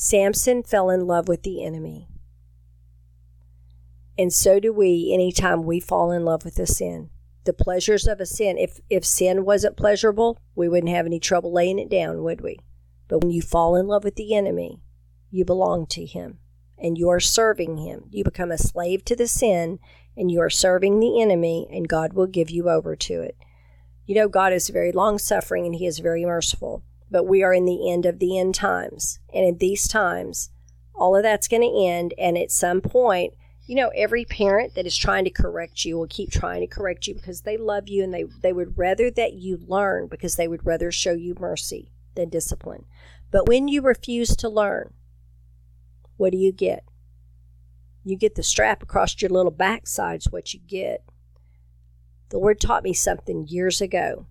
Samson 0.01 0.63
fell 0.63 0.89
in 0.89 1.07
love 1.07 1.27
with 1.27 1.43
the 1.43 1.61
enemy. 1.61 2.07
And 4.17 4.31
so 4.31 4.57
do 4.57 4.71
we 4.71 5.11
anytime 5.13 5.65
we 5.65 5.81
fall 5.81 6.13
in 6.13 6.23
love 6.23 6.45
with 6.45 6.57
a 6.57 6.65
sin. 6.65 7.09
The 7.43 7.51
pleasures 7.51 8.07
of 8.07 8.21
a 8.21 8.25
sin. 8.25 8.57
If 8.57 8.79
if 8.89 9.03
sin 9.03 9.43
wasn't 9.43 9.75
pleasurable, 9.75 10.39
we 10.55 10.69
wouldn't 10.69 10.93
have 10.93 11.05
any 11.05 11.19
trouble 11.19 11.51
laying 11.51 11.79
it 11.79 11.89
down, 11.89 12.23
would 12.23 12.39
we? 12.39 12.59
But 13.09 13.21
when 13.21 13.31
you 13.31 13.41
fall 13.41 13.75
in 13.75 13.87
love 13.87 14.05
with 14.05 14.15
the 14.15 14.33
enemy, 14.33 14.79
you 15.31 15.43
belong 15.43 15.85
to 15.87 16.05
him 16.05 16.39
and 16.77 16.97
you 16.97 17.09
are 17.09 17.19
serving 17.19 17.79
him. 17.79 18.05
You 18.09 18.23
become 18.23 18.51
a 18.53 18.57
slave 18.57 19.03
to 19.03 19.17
the 19.17 19.27
sin 19.27 19.79
and 20.15 20.31
you 20.31 20.39
are 20.39 20.49
serving 20.49 21.01
the 21.01 21.21
enemy, 21.21 21.67
and 21.73 21.89
God 21.89 22.13
will 22.13 22.25
give 22.25 22.49
you 22.49 22.69
over 22.69 22.95
to 22.95 23.21
it. 23.21 23.35
You 24.05 24.15
know, 24.15 24.29
God 24.29 24.53
is 24.53 24.69
very 24.69 24.93
long 24.93 25.17
suffering 25.17 25.65
and 25.65 25.75
he 25.75 25.85
is 25.85 25.99
very 25.99 26.23
merciful, 26.23 26.83
but 27.11 27.25
we 27.25 27.43
are 27.43 27.53
in 27.53 27.65
the 27.65 27.91
end 27.91 28.05
of 28.05 28.19
the 28.19 28.37
end 28.37 28.55
times. 28.55 29.19
And 29.33 29.45
in 29.45 29.57
these 29.57 29.87
times, 29.87 30.51
all 30.93 31.15
of 31.15 31.23
that's 31.23 31.47
going 31.47 31.61
to 31.61 31.87
end. 31.87 32.13
And 32.17 32.37
at 32.37 32.51
some 32.51 32.81
point, 32.81 33.33
you 33.65 33.75
know, 33.75 33.91
every 33.95 34.25
parent 34.25 34.75
that 34.75 34.85
is 34.85 34.97
trying 34.97 35.23
to 35.25 35.29
correct 35.29 35.85
you 35.85 35.97
will 35.97 36.07
keep 36.07 36.31
trying 36.31 36.61
to 36.61 36.67
correct 36.67 37.07
you 37.07 37.13
because 37.13 37.41
they 37.41 37.57
love 37.57 37.87
you 37.87 38.03
and 38.03 38.13
they, 38.13 38.25
they 38.41 38.53
would 38.53 38.77
rather 38.77 39.11
that 39.11 39.33
you 39.33 39.59
learn 39.67 40.07
because 40.07 40.35
they 40.35 40.47
would 40.47 40.65
rather 40.65 40.91
show 40.91 41.13
you 41.13 41.35
mercy 41.39 41.91
than 42.15 42.29
discipline. 42.29 42.85
But 43.31 43.47
when 43.47 43.67
you 43.67 43.81
refuse 43.81 44.35
to 44.37 44.49
learn, 44.49 44.93
what 46.17 46.31
do 46.31 46.37
you 46.37 46.51
get? 46.51 46.83
You 48.03 48.17
get 48.17 48.35
the 48.35 48.43
strap 48.43 48.81
across 48.81 49.21
your 49.21 49.29
little 49.29 49.51
backside, 49.51 50.21
is 50.21 50.31
what 50.31 50.53
you 50.53 50.59
get. 50.59 51.03
The 52.29 52.39
Lord 52.39 52.59
taught 52.59 52.83
me 52.83 52.93
something 52.93 53.47
years 53.47 53.81
ago 53.81 54.25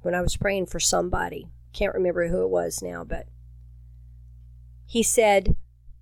when 0.00 0.14
I 0.14 0.22
was 0.22 0.36
praying 0.36 0.66
for 0.66 0.80
somebody. 0.80 1.48
Can't 1.72 1.94
remember 1.94 2.28
who 2.28 2.42
it 2.42 2.50
was 2.50 2.82
now, 2.82 3.04
but 3.04 3.26
He 4.86 5.02
said, 5.02 5.56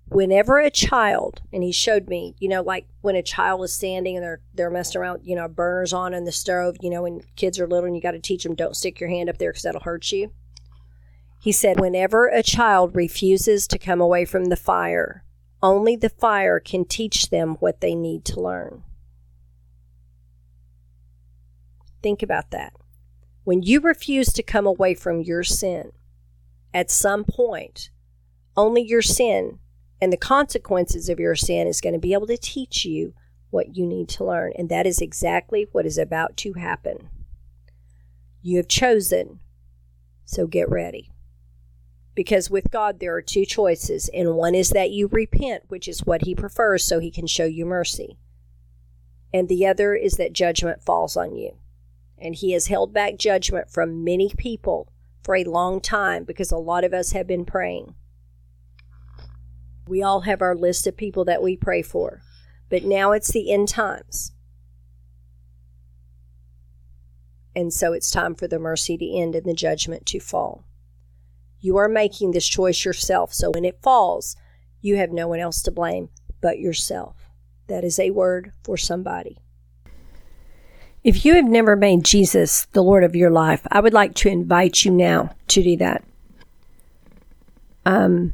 whenever 0.09 0.57
a 0.59 0.71
child 0.71 1.41
and 1.53 1.61
he 1.63 1.71
showed 1.71 2.09
me 2.09 2.35
you 2.39 2.49
know 2.49 2.61
like 2.61 2.87
when 3.01 3.15
a 3.15 3.21
child 3.21 3.63
is 3.63 3.71
standing 3.71 4.15
and 4.15 4.23
they're 4.23 4.41
they're 4.55 4.71
messing 4.71 4.99
around 4.99 5.21
you 5.23 5.35
know 5.35 5.47
burners 5.47 5.93
on 5.93 6.15
in 6.15 6.25
the 6.25 6.31
stove 6.31 6.75
you 6.81 6.89
know 6.89 7.03
when 7.03 7.21
kids 7.35 7.59
are 7.59 7.67
little 7.67 7.85
and 7.85 7.95
you 7.95 8.01
got 8.01 8.11
to 8.11 8.19
teach 8.19 8.43
them 8.43 8.55
don't 8.55 8.75
stick 8.75 8.99
your 8.99 9.09
hand 9.09 9.29
up 9.29 9.37
there 9.37 9.51
because 9.51 9.63
that'll 9.63 9.81
hurt 9.81 10.11
you. 10.11 10.31
He 11.41 11.51
said 11.51 11.79
whenever 11.79 12.27
a 12.27 12.43
child 12.43 12.95
refuses 12.95 13.67
to 13.67 13.77
come 13.77 14.01
away 14.01 14.25
from 14.25 14.45
the 14.45 14.55
fire 14.55 15.23
only 15.61 15.95
the 15.95 16.09
fire 16.09 16.59
can 16.59 16.85
teach 16.85 17.29
them 17.29 17.55
what 17.59 17.81
they 17.81 17.93
need 17.93 18.25
to 18.25 18.41
learn. 18.41 18.83
Think 22.01 22.23
about 22.23 22.49
that 22.51 22.73
when 23.49 23.63
you 23.63 23.79
refuse 23.79 24.31
to 24.31 24.43
come 24.43 24.67
away 24.67 24.93
from 24.93 25.21
your 25.21 25.41
sin 25.41 25.91
at 26.71 26.91
some 26.91 27.23
point 27.23 27.89
only 28.55 28.79
your 28.79 29.01
sin 29.01 29.57
and 29.99 30.13
the 30.13 30.17
consequences 30.17 31.09
of 31.09 31.19
your 31.19 31.33
sin 31.33 31.65
is 31.65 31.81
going 31.81 31.93
to 31.93 31.99
be 31.99 32.13
able 32.13 32.27
to 32.27 32.37
teach 32.37 32.85
you 32.85 33.11
what 33.49 33.75
you 33.75 33.87
need 33.87 34.07
to 34.07 34.23
learn. 34.23 34.53
And 34.55 34.69
that 34.69 34.85
is 34.85 35.01
exactly 35.01 35.67
what 35.71 35.87
is 35.87 35.97
about 35.97 36.37
to 36.37 36.53
happen. 36.53 37.09
You 38.43 38.57
have 38.57 38.67
chosen, 38.67 39.39
so 40.25 40.45
get 40.45 40.69
ready. 40.69 41.09
Because 42.13 42.51
with 42.51 42.69
God, 42.69 42.99
there 42.99 43.15
are 43.15 43.21
two 43.23 43.45
choices, 43.45 44.11
and 44.13 44.35
one 44.35 44.53
is 44.53 44.69
that 44.69 44.91
you 44.91 45.07
repent, 45.07 45.63
which 45.69 45.87
is 45.87 46.05
what 46.05 46.25
He 46.25 46.35
prefers, 46.35 46.83
so 46.83 46.99
He 46.99 47.09
can 47.09 47.25
show 47.25 47.45
you 47.45 47.65
mercy. 47.65 48.19
And 49.33 49.49
the 49.49 49.65
other 49.65 49.95
is 49.95 50.17
that 50.17 50.33
judgment 50.33 50.83
falls 50.83 51.17
on 51.17 51.35
you. 51.35 51.57
And 52.21 52.35
He 52.35 52.51
has 52.51 52.67
held 52.67 52.93
back 52.93 53.17
judgment 53.17 53.69
from 53.69 54.03
many 54.03 54.31
people 54.37 54.91
for 55.23 55.35
a 55.35 55.43
long 55.43 55.79
time 55.81 56.23
because 56.23 56.51
a 56.51 56.57
lot 56.57 56.83
of 56.83 56.93
us 56.93 57.11
have 57.11 57.27
been 57.27 57.45
praying. 57.45 57.95
We 59.87 60.03
all 60.03 60.21
have 60.21 60.41
our 60.41 60.55
list 60.55 60.85
of 60.85 60.97
people 60.97 61.25
that 61.25 61.41
we 61.41 61.57
pray 61.57 61.81
for. 61.81 62.21
But 62.69 62.83
now 62.83 63.11
it's 63.11 63.31
the 63.31 63.51
end 63.51 63.67
times. 63.67 64.31
And 67.55 67.73
so 67.73 67.93
it's 67.93 68.11
time 68.11 68.35
for 68.35 68.47
the 68.47 68.59
mercy 68.59 68.97
to 68.97 69.17
end 69.17 69.35
and 69.35 69.45
the 69.45 69.53
judgment 69.53 70.05
to 70.07 70.19
fall. 70.19 70.65
You 71.59 71.77
are 71.77 71.89
making 71.89 72.31
this 72.31 72.47
choice 72.47 72.85
yourself. 72.85 73.33
So 73.33 73.51
when 73.51 73.65
it 73.65 73.81
falls, 73.81 74.35
you 74.81 74.95
have 74.97 75.11
no 75.11 75.27
one 75.27 75.39
else 75.39 75.61
to 75.63 75.71
blame 75.71 76.09
but 76.41 76.59
yourself. 76.59 77.29
That 77.67 77.83
is 77.83 77.99
a 77.99 78.11
word 78.11 78.53
for 78.63 78.77
somebody. 78.77 79.39
If 81.03 81.23
you 81.23 81.35
have 81.35 81.45
never 81.45 81.75
made 81.75 82.03
Jesus 82.03 82.65
the 82.73 82.83
Lord 82.83 83.03
of 83.03 83.15
your 83.15 83.29
life, 83.29 83.65
I 83.71 83.79
would 83.79 83.93
like 83.93 84.15
to 84.15 84.29
invite 84.29 84.83
you 84.83 84.91
now 84.91 85.33
to 85.47 85.63
do 85.63 85.77
that. 85.77 86.03
Um, 87.85 88.33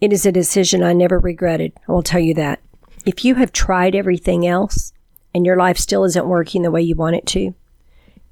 it 0.00 0.12
is 0.12 0.24
a 0.24 0.32
decision 0.32 0.82
I 0.82 0.92
never 0.92 1.18
regretted. 1.18 1.72
I 1.88 1.92
will 1.92 2.04
tell 2.04 2.20
you 2.20 2.34
that. 2.34 2.60
If 3.04 3.24
you 3.24 3.34
have 3.34 3.52
tried 3.52 3.96
everything 3.96 4.46
else 4.46 4.92
and 5.34 5.44
your 5.44 5.56
life 5.56 5.76
still 5.76 6.04
isn't 6.04 6.28
working 6.28 6.62
the 6.62 6.70
way 6.70 6.82
you 6.82 6.94
want 6.94 7.16
it 7.16 7.26
to, 7.28 7.54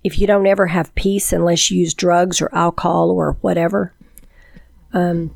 if 0.05 0.20
you 0.20 0.29
don't 0.29 0.46
ever 0.46 0.68
have 0.68 0.94
peace 0.94 1.33
unless 1.33 1.70
you 1.70 1.81
use 1.81 1.92
drugs 1.92 2.40
or 2.40 2.55
alcohol 2.55 3.11
or 3.11 3.33
whatever, 3.40 3.92
um, 4.92 5.35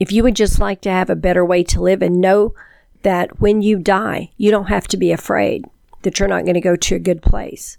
if 0.00 0.10
you 0.10 0.24
would 0.24 0.34
just 0.34 0.58
like 0.58 0.80
to 0.80 0.90
have 0.90 1.08
a 1.08 1.14
better 1.14 1.44
way 1.44 1.62
to 1.62 1.80
live 1.80 2.02
and 2.02 2.20
know 2.20 2.52
that 3.02 3.40
when 3.40 3.62
you 3.62 3.78
die, 3.78 4.30
you 4.36 4.50
don't 4.50 4.66
have 4.66 4.88
to 4.88 4.96
be 4.96 5.12
afraid 5.12 5.66
that 6.02 6.18
you're 6.18 6.28
not 6.28 6.44
going 6.44 6.54
to 6.54 6.60
go 6.60 6.76
to 6.76 6.94
a 6.94 7.00
good 7.00 7.22
place. 7.22 7.76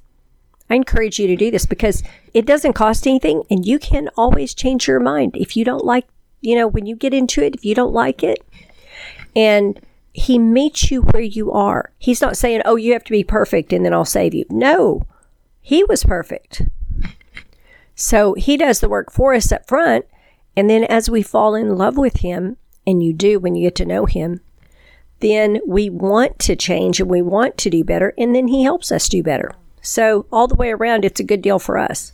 I 0.69 0.75
encourage 0.75 1.19
you 1.19 1.27
to 1.27 1.35
do 1.35 1.51
this 1.51 1.65
because 1.65 2.01
it 2.33 2.45
doesn't 2.45 2.73
cost 2.73 3.05
anything 3.05 3.43
and 3.49 3.65
you 3.65 3.77
can 3.77 4.09
always 4.15 4.53
change 4.53 4.87
your 4.87 4.99
mind. 4.99 5.35
If 5.35 5.57
you 5.57 5.65
don't 5.65 5.83
like 5.83 6.07
you 6.41 6.55
know, 6.55 6.67
when 6.67 6.85
you 6.85 6.95
get 6.95 7.13
into 7.13 7.41
it, 7.41 7.55
if 7.55 7.63
you 7.63 7.73
don't 7.73 7.93
like 7.93 8.23
it, 8.23 8.43
and 9.35 9.79
he 10.11 10.37
meets 10.37 10.91
you 10.91 11.03
where 11.03 11.23
you 11.23 11.51
are. 11.51 11.91
He's 11.97 12.21
not 12.21 12.35
saying, 12.35 12.63
oh, 12.65 12.75
you 12.75 12.93
have 12.93 13.03
to 13.05 13.11
be 13.11 13.23
perfect 13.23 13.71
and 13.71 13.85
then 13.85 13.93
I'll 13.93 14.03
save 14.03 14.33
you. 14.33 14.45
No, 14.49 15.03
he 15.61 15.83
was 15.85 16.03
perfect. 16.03 16.63
So 17.95 18.33
he 18.33 18.57
does 18.57 18.79
the 18.79 18.89
work 18.89 19.11
for 19.11 19.33
us 19.33 19.51
up 19.51 19.67
front. 19.67 20.05
And 20.57 20.69
then 20.69 20.83
as 20.83 21.09
we 21.09 21.21
fall 21.21 21.55
in 21.55 21.77
love 21.77 21.97
with 21.97 22.17
him, 22.17 22.57
and 22.85 23.01
you 23.01 23.13
do 23.13 23.39
when 23.39 23.55
you 23.55 23.67
get 23.67 23.75
to 23.75 23.85
know 23.85 24.05
him, 24.05 24.41
then 25.21 25.59
we 25.65 25.89
want 25.89 26.39
to 26.39 26.55
change 26.55 26.99
and 26.99 27.09
we 27.09 27.21
want 27.21 27.57
to 27.59 27.69
do 27.69 27.83
better. 27.83 28.13
And 28.17 28.35
then 28.35 28.47
he 28.47 28.63
helps 28.63 28.91
us 28.91 29.07
do 29.07 29.23
better. 29.23 29.51
So 29.81 30.25
all 30.31 30.47
the 30.47 30.55
way 30.55 30.71
around, 30.71 31.05
it's 31.05 31.19
a 31.19 31.25
good 31.25 31.41
deal 31.41 31.59
for 31.59 31.77
us. 31.77 32.13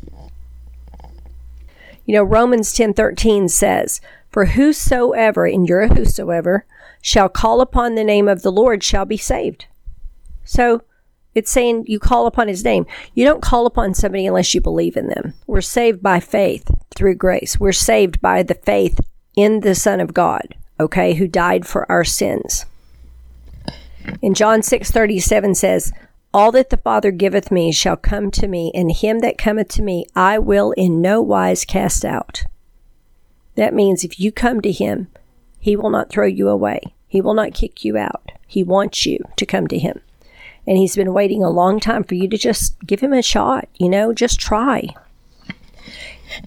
You 2.06 2.14
know, 2.14 2.24
Romans 2.24 2.72
10:13 2.72 3.50
says, 3.50 4.00
"For 4.30 4.46
whosoever, 4.46 5.46
and 5.46 5.68
you're 5.68 5.82
a 5.82 5.94
whosoever, 5.94 6.66
shall 7.02 7.28
call 7.28 7.60
upon 7.60 7.96
the 7.96 8.04
name 8.04 8.28
of 8.30 8.42
the 8.42 8.52
Lord 8.52 8.84
shall 8.84 9.06
be 9.06 9.18
saved." 9.18 9.66
So, 10.46 10.82
it's 11.36 11.52
saying 11.52 11.84
you 11.88 12.00
call 12.00 12.26
upon 12.26 12.48
his 12.48 12.64
name. 12.64 12.86
You 13.14 13.26
don't 13.26 13.42
call 13.42 13.66
upon 13.66 13.94
somebody 13.94 14.26
unless 14.26 14.56
you 14.56 14.62
believe 14.62 14.96
in 14.96 15.08
them. 15.08 15.34
We're 15.46 15.62
saved 15.62 16.02
by 16.02 16.22
faith 16.22 16.72
through 16.96 17.16
grace. 17.16 17.60
We're 17.60 17.74
saved 17.74 18.22
by 18.22 18.42
the 18.42 18.56
faith 18.56 19.00
in 19.36 19.60
the 19.60 19.76
Son 19.76 20.00
of 20.00 20.14
God, 20.14 20.56
okay, 20.80 21.14
who 21.14 21.28
died 21.28 21.68
for 21.68 21.90
our 21.92 22.06
sins. 22.06 22.66
In 24.22 24.34
John 24.34 24.62
6:37 24.62 25.56
says, 25.56 25.92
all 26.34 26.52
that 26.52 26.70
the 26.70 26.78
Father 26.78 27.10
giveth 27.10 27.52
me 27.52 27.72
shall 27.72 27.96
come 27.96 28.30
to 28.32 28.48
me, 28.48 28.72
and 28.76 28.92
him 28.92 29.20
that 29.20 29.38
cometh 29.38 29.70
to 29.70 29.82
me 29.82 30.06
I 30.16 30.38
will 30.38 30.72
in 30.74 31.02
no 31.02 31.22
wise 31.22 31.66
cast 31.66 32.06
out. 32.06 32.44
That 33.56 33.74
means 33.74 34.04
if 34.04 34.20
you 34.20 34.32
come 34.32 34.62
to 34.62 34.72
him, 34.72 35.08
he 35.60 35.76
will 35.76 35.90
not 35.90 36.10
throw 36.10 36.28
you 36.28 36.48
away. 36.48 36.82
He 37.08 37.22
will 37.22 37.34
not 37.34 37.54
kick 37.54 37.84
you 37.84 37.98
out. 37.98 38.32
He 38.46 38.64
wants 38.64 39.06
you 39.06 39.20
to 39.36 39.46
come 39.46 39.68
to 39.68 39.80
him. 39.80 40.02
And 40.68 40.78
he's 40.78 40.96
been 40.96 41.14
waiting 41.14 41.44
a 41.44 41.50
long 41.50 41.80
time 41.80 42.04
for 42.04 42.14
you 42.14 42.28
to 42.28 42.38
just 42.38 42.78
give 42.86 43.00
him 43.00 43.14
a 43.14 43.24
shot, 43.24 43.68
you 43.76 43.90
know, 43.90 44.14
just 44.14 44.40
try. 44.40 44.90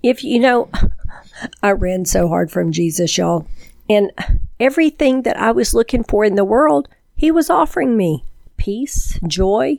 If 0.03 0.23
you 0.23 0.39
know, 0.39 0.71
I 1.63 1.73
ran 1.73 2.05
so 2.05 2.29
hard 2.29 2.53
from 2.53 2.71
Jesus, 2.71 3.19
y'all. 3.19 3.47
And 3.89 4.13
everything 4.61 5.23
that 5.23 5.39
I 5.39 5.51
was 5.51 5.75
looking 5.75 6.05
for 6.05 6.25
in 6.25 6.37
the 6.37 6.45
world, 6.45 6.89
he 7.21 7.31
was 7.31 7.51
offering 7.51 7.99
me 7.99 8.25
peace, 8.57 9.21
joy, 9.27 9.77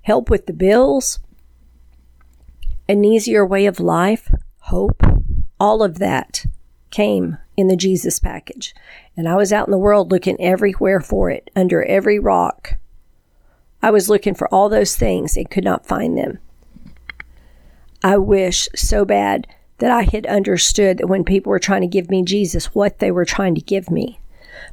help 0.00 0.30
with 0.30 0.46
the 0.46 0.54
bills, 0.54 1.18
an 2.88 3.04
easier 3.04 3.44
way 3.44 3.66
of 3.66 3.78
life, 3.78 4.32
hope. 4.60 5.02
All 5.60 5.82
of 5.82 5.98
that 5.98 6.46
came 6.90 7.36
in 7.58 7.68
the 7.68 7.76
Jesus 7.76 8.18
package. 8.18 8.74
And 9.18 9.28
I 9.28 9.36
was 9.36 9.52
out 9.52 9.68
in 9.68 9.70
the 9.70 9.76
world 9.76 10.10
looking 10.10 10.40
everywhere 10.40 11.02
for 11.02 11.28
it, 11.28 11.50
under 11.54 11.82
every 11.84 12.18
rock. 12.18 12.76
I 13.82 13.90
was 13.90 14.08
looking 14.08 14.34
for 14.34 14.48
all 14.48 14.70
those 14.70 14.96
things 14.96 15.36
and 15.36 15.50
could 15.50 15.64
not 15.64 15.84
find 15.84 16.16
them. 16.16 16.38
I 18.02 18.16
wish 18.16 18.66
so 18.74 19.04
bad 19.04 19.46
that 19.76 19.90
I 19.90 20.04
had 20.04 20.24
understood 20.24 20.96
that 20.96 21.06
when 21.06 21.22
people 21.22 21.50
were 21.50 21.58
trying 21.58 21.82
to 21.82 21.86
give 21.86 22.08
me 22.08 22.22
Jesus, 22.22 22.74
what 22.74 22.98
they 22.98 23.10
were 23.10 23.26
trying 23.26 23.54
to 23.56 23.60
give 23.60 23.90
me. 23.90 24.19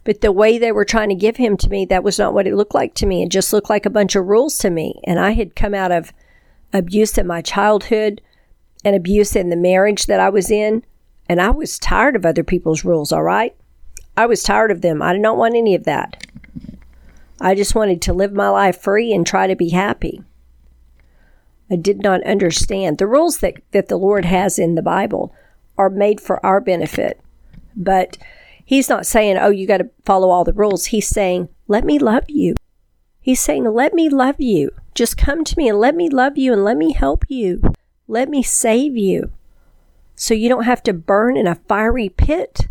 But 0.07 0.21
the 0.21 0.31
way 0.31 0.57
they 0.57 0.71
were 0.71 0.85
trying 0.85 1.09
to 1.09 1.15
give 1.15 1.35
him 1.35 1.57
to 1.57 1.69
me, 1.69 1.83
that 1.83 2.01
was 2.01 2.17
not 2.17 2.33
what 2.33 2.47
it 2.47 2.55
looked 2.55 2.73
like 2.73 2.93
to 2.93 3.05
me. 3.05 3.23
It 3.23 3.29
just 3.29 3.51
looked 3.51 3.69
like 3.69 3.85
a 3.85 3.89
bunch 3.89 4.15
of 4.15 4.25
rules 4.25 4.57
to 4.59 4.69
me. 4.69 5.01
And 5.03 5.19
I 5.19 5.31
had 5.31 5.53
come 5.53 5.73
out 5.73 5.91
of 5.91 6.13
abuse 6.71 7.17
in 7.17 7.27
my 7.27 7.41
childhood 7.41 8.21
and 8.85 8.95
abuse 8.95 9.35
in 9.35 9.49
the 9.49 9.57
marriage 9.57 10.05
that 10.05 10.21
I 10.21 10.29
was 10.29 10.49
in. 10.49 10.85
And 11.27 11.41
I 11.41 11.49
was 11.49 11.77
tired 11.77 12.15
of 12.15 12.25
other 12.25 12.45
people's 12.45 12.85
rules, 12.85 13.11
all 13.11 13.23
right? 13.23 13.53
I 14.15 14.27
was 14.27 14.43
tired 14.43 14.71
of 14.71 14.79
them. 14.79 15.01
I 15.01 15.11
did 15.11 15.21
not 15.21 15.35
want 15.35 15.57
any 15.57 15.75
of 15.75 15.83
that. 15.83 16.25
I 17.41 17.53
just 17.53 17.75
wanted 17.75 18.01
to 18.03 18.13
live 18.13 18.31
my 18.31 18.47
life 18.47 18.79
free 18.79 19.11
and 19.11 19.27
try 19.27 19.45
to 19.45 19.57
be 19.57 19.71
happy. 19.71 20.23
I 21.69 21.75
did 21.75 22.01
not 22.01 22.23
understand. 22.23 22.97
The 22.97 23.07
rules 23.07 23.39
that, 23.39 23.55
that 23.71 23.89
the 23.89 23.97
Lord 23.97 24.23
has 24.23 24.57
in 24.57 24.75
the 24.75 24.81
Bible 24.81 25.35
are 25.77 25.89
made 25.89 26.21
for 26.21 26.43
our 26.45 26.61
benefit. 26.61 27.19
But 27.75 28.17
He's 28.67 28.89
not 28.89 29.05
saying, 29.05 29.37
oh, 29.37 29.49
you 29.49 29.65
got 29.65 29.77
to 29.77 29.89
follow 30.03 30.29
all 30.29 30.43
the 30.43 30.51
rules. 30.51 30.87
He's 30.87 31.07
saying, 31.07 31.47
let 31.69 31.85
me 31.85 31.97
love 31.97 32.25
you. 32.27 32.55
He's 33.21 33.39
saying, 33.39 33.63
let 33.63 33.93
me 33.93 34.09
love 34.09 34.41
you. 34.41 34.71
Just 34.93 35.17
come 35.17 35.45
to 35.45 35.57
me 35.57 35.69
and 35.69 35.79
let 35.79 35.95
me 35.95 36.09
love 36.09 36.37
you 36.37 36.51
and 36.51 36.65
let 36.65 36.75
me 36.75 36.91
help 36.91 37.23
you. 37.29 37.61
Let 38.09 38.27
me 38.27 38.43
save 38.43 38.97
you. 38.97 39.31
So 40.17 40.33
you 40.33 40.49
don't 40.49 40.65
have 40.65 40.83
to 40.83 40.91
burn 40.91 41.37
in 41.37 41.47
a 41.47 41.55
fiery 41.55 42.09
pit 42.09 42.67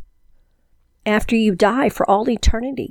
after 1.07 1.35
you 1.35 1.55
die 1.55 1.89
for 1.89 2.09
all 2.11 2.29
eternity. 2.29 2.91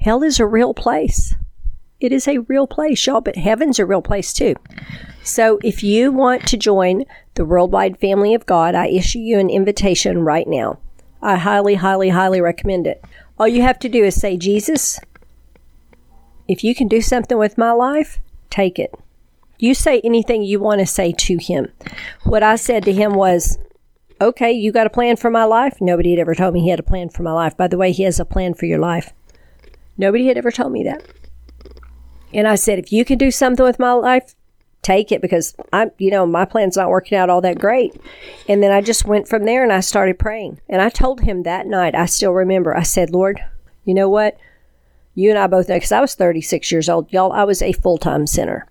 Hell 0.00 0.24
is 0.24 0.40
a 0.40 0.46
real 0.46 0.74
place. 0.74 1.36
It 2.00 2.10
is 2.10 2.26
a 2.26 2.38
real 2.38 2.66
place, 2.66 3.06
y'all, 3.06 3.20
but 3.20 3.36
heaven's 3.36 3.78
a 3.78 3.86
real 3.86 4.02
place 4.02 4.32
too. 4.32 4.56
So 5.22 5.60
if 5.62 5.84
you 5.84 6.10
want 6.10 6.48
to 6.48 6.56
join 6.56 7.04
the 7.34 7.44
worldwide 7.44 8.00
family 8.00 8.34
of 8.34 8.44
God, 8.44 8.74
I 8.74 8.88
issue 8.88 9.20
you 9.20 9.38
an 9.38 9.50
invitation 9.50 10.24
right 10.24 10.48
now. 10.48 10.80
I 11.22 11.36
highly, 11.36 11.74
highly, 11.74 12.10
highly 12.10 12.40
recommend 12.40 12.86
it. 12.86 13.04
All 13.38 13.48
you 13.48 13.62
have 13.62 13.78
to 13.80 13.88
do 13.88 14.04
is 14.04 14.18
say, 14.20 14.36
Jesus, 14.36 15.00
if 16.48 16.62
you 16.62 16.74
can 16.74 16.88
do 16.88 17.00
something 17.00 17.38
with 17.38 17.58
my 17.58 17.72
life, 17.72 18.18
take 18.50 18.78
it. 18.78 18.94
You 19.58 19.74
say 19.74 20.00
anything 20.04 20.42
you 20.42 20.60
want 20.60 20.80
to 20.80 20.86
say 20.86 21.12
to 21.12 21.36
him. 21.38 21.72
What 22.24 22.42
I 22.42 22.56
said 22.56 22.84
to 22.84 22.92
him 22.92 23.14
was, 23.14 23.58
okay, 24.20 24.52
you 24.52 24.72
got 24.72 24.86
a 24.86 24.90
plan 24.90 25.16
for 25.16 25.30
my 25.30 25.44
life? 25.44 25.78
Nobody 25.80 26.10
had 26.10 26.20
ever 26.20 26.34
told 26.34 26.54
me 26.54 26.60
he 26.60 26.70
had 26.70 26.80
a 26.80 26.84
plan 26.84 27.08
for 27.08 27.22
my 27.22 27.32
life. 27.32 27.56
By 27.56 27.68
the 27.68 27.78
way, 27.78 27.92
he 27.92 28.02
has 28.04 28.20
a 28.20 28.24
plan 28.24 28.54
for 28.54 28.66
your 28.66 28.78
life. 28.78 29.12
Nobody 29.96 30.28
had 30.28 30.36
ever 30.36 30.50
told 30.50 30.72
me 30.72 30.84
that. 30.84 31.02
And 32.32 32.46
I 32.46 32.54
said, 32.54 32.78
if 32.78 32.92
you 32.92 33.04
can 33.04 33.18
do 33.18 33.30
something 33.30 33.64
with 33.64 33.78
my 33.78 33.92
life, 33.92 34.34
take 34.86 35.10
it 35.10 35.20
because 35.20 35.56
I'm, 35.72 35.90
you 35.98 36.12
know, 36.12 36.24
my 36.24 36.44
plan's 36.44 36.76
not 36.76 36.90
working 36.90 37.18
out 37.18 37.28
all 37.28 37.40
that 37.40 37.58
great. 37.58 38.00
And 38.48 38.62
then 38.62 38.70
I 38.70 38.80
just 38.80 39.04
went 39.04 39.26
from 39.26 39.44
there 39.44 39.64
and 39.64 39.72
I 39.72 39.80
started 39.80 40.18
praying. 40.18 40.60
And 40.68 40.80
I 40.80 40.90
told 40.90 41.22
him 41.22 41.42
that 41.42 41.66
night, 41.66 41.96
I 41.96 42.06
still 42.06 42.32
remember, 42.32 42.76
I 42.76 42.84
said, 42.84 43.10
Lord, 43.10 43.40
you 43.84 43.94
know 43.94 44.08
what? 44.08 44.38
You 45.14 45.30
and 45.30 45.38
I 45.38 45.48
both 45.48 45.68
know, 45.68 45.74
because 45.74 45.92
I 45.92 46.00
was 46.00 46.14
36 46.14 46.70
years 46.70 46.88
old. 46.88 47.12
Y'all, 47.12 47.32
I 47.32 47.42
was 47.42 47.62
a 47.62 47.72
full 47.72 47.98
time 47.98 48.26
sinner. 48.28 48.68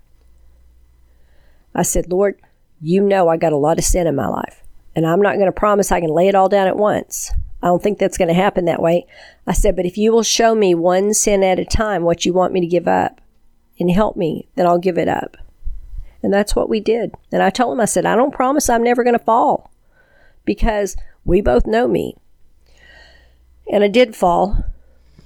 I 1.74 1.82
said, 1.82 2.10
Lord, 2.10 2.40
you 2.80 3.02
know 3.02 3.28
I 3.28 3.36
got 3.36 3.52
a 3.52 3.58
lot 3.58 3.78
of 3.78 3.84
sin 3.84 4.06
in 4.06 4.16
my 4.16 4.28
life. 4.28 4.62
And 4.94 5.06
I'm 5.06 5.20
not 5.20 5.34
going 5.34 5.46
to 5.46 5.52
promise 5.52 5.92
I 5.92 6.00
can 6.00 6.14
lay 6.14 6.28
it 6.28 6.34
all 6.34 6.48
down 6.48 6.66
at 6.66 6.78
once. 6.78 7.30
I 7.62 7.66
don't 7.66 7.82
think 7.82 7.98
that's 7.98 8.16
going 8.16 8.28
to 8.28 8.34
happen 8.34 8.64
that 8.64 8.80
way. 8.80 9.06
I 9.46 9.52
said, 9.52 9.76
but 9.76 9.84
if 9.84 9.98
you 9.98 10.12
will 10.12 10.22
show 10.22 10.54
me 10.54 10.74
one 10.74 11.12
sin 11.12 11.42
at 11.42 11.58
a 11.58 11.64
time 11.66 12.04
what 12.04 12.24
you 12.24 12.32
want 12.32 12.54
me 12.54 12.60
to 12.60 12.66
give 12.66 12.88
up 12.88 13.20
and 13.78 13.90
help 13.90 14.16
me, 14.16 14.48
then 14.54 14.66
I'll 14.66 14.78
give 14.78 14.96
it 14.96 15.08
up. 15.08 15.36
And 16.22 16.32
that's 16.32 16.56
what 16.56 16.68
we 16.68 16.80
did. 16.80 17.14
And 17.30 17.42
I 17.42 17.50
told 17.50 17.74
him, 17.74 17.80
I 17.80 17.84
said, 17.84 18.06
I 18.06 18.16
don't 18.16 18.34
promise 18.34 18.68
I'm 18.68 18.82
never 18.82 19.04
going 19.04 19.18
to 19.18 19.24
fall 19.24 19.70
because 20.44 20.96
we 21.24 21.40
both 21.40 21.66
know 21.66 21.86
me. 21.86 22.16
And 23.70 23.84
I 23.84 23.88
did 23.88 24.16
fall. 24.16 24.64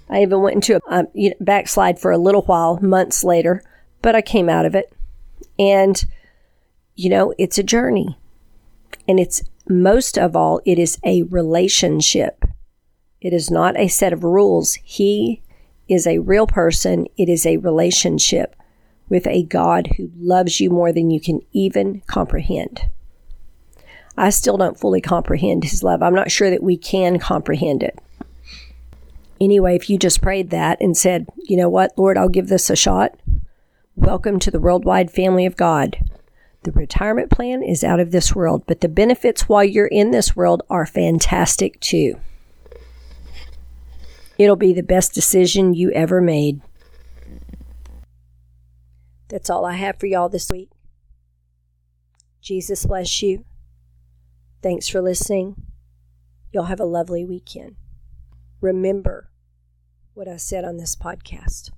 I 0.09 0.23
even 0.23 0.41
went 0.41 0.57
into 0.57 0.81
a 0.89 1.07
know, 1.15 1.35
backslide 1.41 1.99
for 1.99 2.11
a 2.11 2.19
little 2.19 2.43
while, 2.43 2.81
months 2.81 3.23
later, 3.23 3.63
but 4.03 4.17
I 4.17 4.23
came 4.23 4.49
out 4.49 4.67
of 4.67 4.75
it. 4.75 4.93
And, 5.59 6.05
you 6.97 7.11
know, 7.11 7.33
it's 7.39 7.59
a 7.59 7.63
journey. 7.63 8.19
And 9.07 9.21
it's 9.21 9.43
most 9.69 10.19
of 10.19 10.35
all, 10.35 10.61
it 10.65 10.79
is 10.79 10.99
a 11.05 11.23
relationship. 11.25 12.45
It 13.21 13.33
is 13.33 13.51
not 13.51 13.79
a 13.79 13.89
set 13.89 14.13
of 14.13 14.25
rules. 14.25 14.75
He 14.83 15.43
is 15.89 16.07
a 16.07 16.19
real 16.19 16.47
person. 16.47 17.07
It 17.17 17.29
is 17.29 17.47
a 17.47 17.59
relationship 17.59 18.57
with 19.11 19.27
a 19.27 19.43
God 19.43 19.89
who 19.99 20.11
loves 20.17 20.61
you 20.61 20.71
more 20.71 20.93
than 20.93 21.11
you 21.11 21.21
can 21.21 21.41
even 21.53 22.01
comprehend. 22.07 22.81
I 24.17 24.31
still 24.31 24.57
don't 24.57 24.79
fully 24.79 25.03
comprehend 25.03 25.65
his 25.65 25.83
love. 25.83 26.03
I'm 26.03 26.15
not 26.15 26.31
sure 26.31 26.49
that 26.49 26.63
we 26.63 26.77
can 26.77 27.19
comprehend 27.19 27.83
it. 27.83 27.99
Anyway, 29.41 29.75
if 29.75 29.91
you 29.91 29.99
just 29.99 30.23
prayed 30.23 30.51
that 30.51 30.81
and 30.81 30.97
said, 30.97 31.27
you 31.37 31.57
know 31.57 31.69
what, 31.69 31.93
Lord, 31.97 32.17
I'll 32.17 32.29
give 32.29 32.49
this 32.49 32.71
a 32.71 32.77
shot, 32.77 33.19
welcome 33.97 34.39
to 34.39 34.51
the 34.51 34.61
worldwide 34.61 35.11
family 35.11 35.47
of 35.47 35.57
God. 35.57 35.99
The 36.63 36.73
retirement 36.73 37.31
plan 37.31 37.63
is 37.63 37.83
out 37.83 38.01
of 38.01 38.11
this 38.11 38.35
world, 38.35 38.65
but 38.67 38.83
the 38.83 38.89
benefits 38.89 39.49
while 39.49 39.65
you're 39.65 39.87
in 39.87 40.11
this 40.11 40.37
world 40.37 40.63
are 40.69 40.85
fantastic 40.85 41.81
too. 41.81 42.21
It'll 44.37 44.57
be 44.57 44.75
the 44.75 44.83
best 44.83 45.15
decision 45.15 45.73
you 45.73 45.91
ever 45.93 46.21
made. 46.21 46.61
That's 49.31 49.49
all 49.49 49.65
I 49.65 49.75
have 49.75 49.99
for 49.99 50.07
y'all 50.07 50.29
this 50.29 50.51
week. 50.51 50.71
Jesus 52.43 52.85
bless 52.85 53.23
you. 53.23 53.45
Thanks 54.61 54.89
for 54.89 55.01
listening. 55.01 55.55
Y'all 56.53 56.65
have 56.65 56.81
a 56.81 56.85
lovely 56.85 57.25
weekend. 57.25 57.77
Remember 58.61 59.31
what 60.15 60.27
I 60.27 60.37
said 60.37 60.65
on 60.65 60.77
this 60.77 60.97
podcast. 60.97 61.71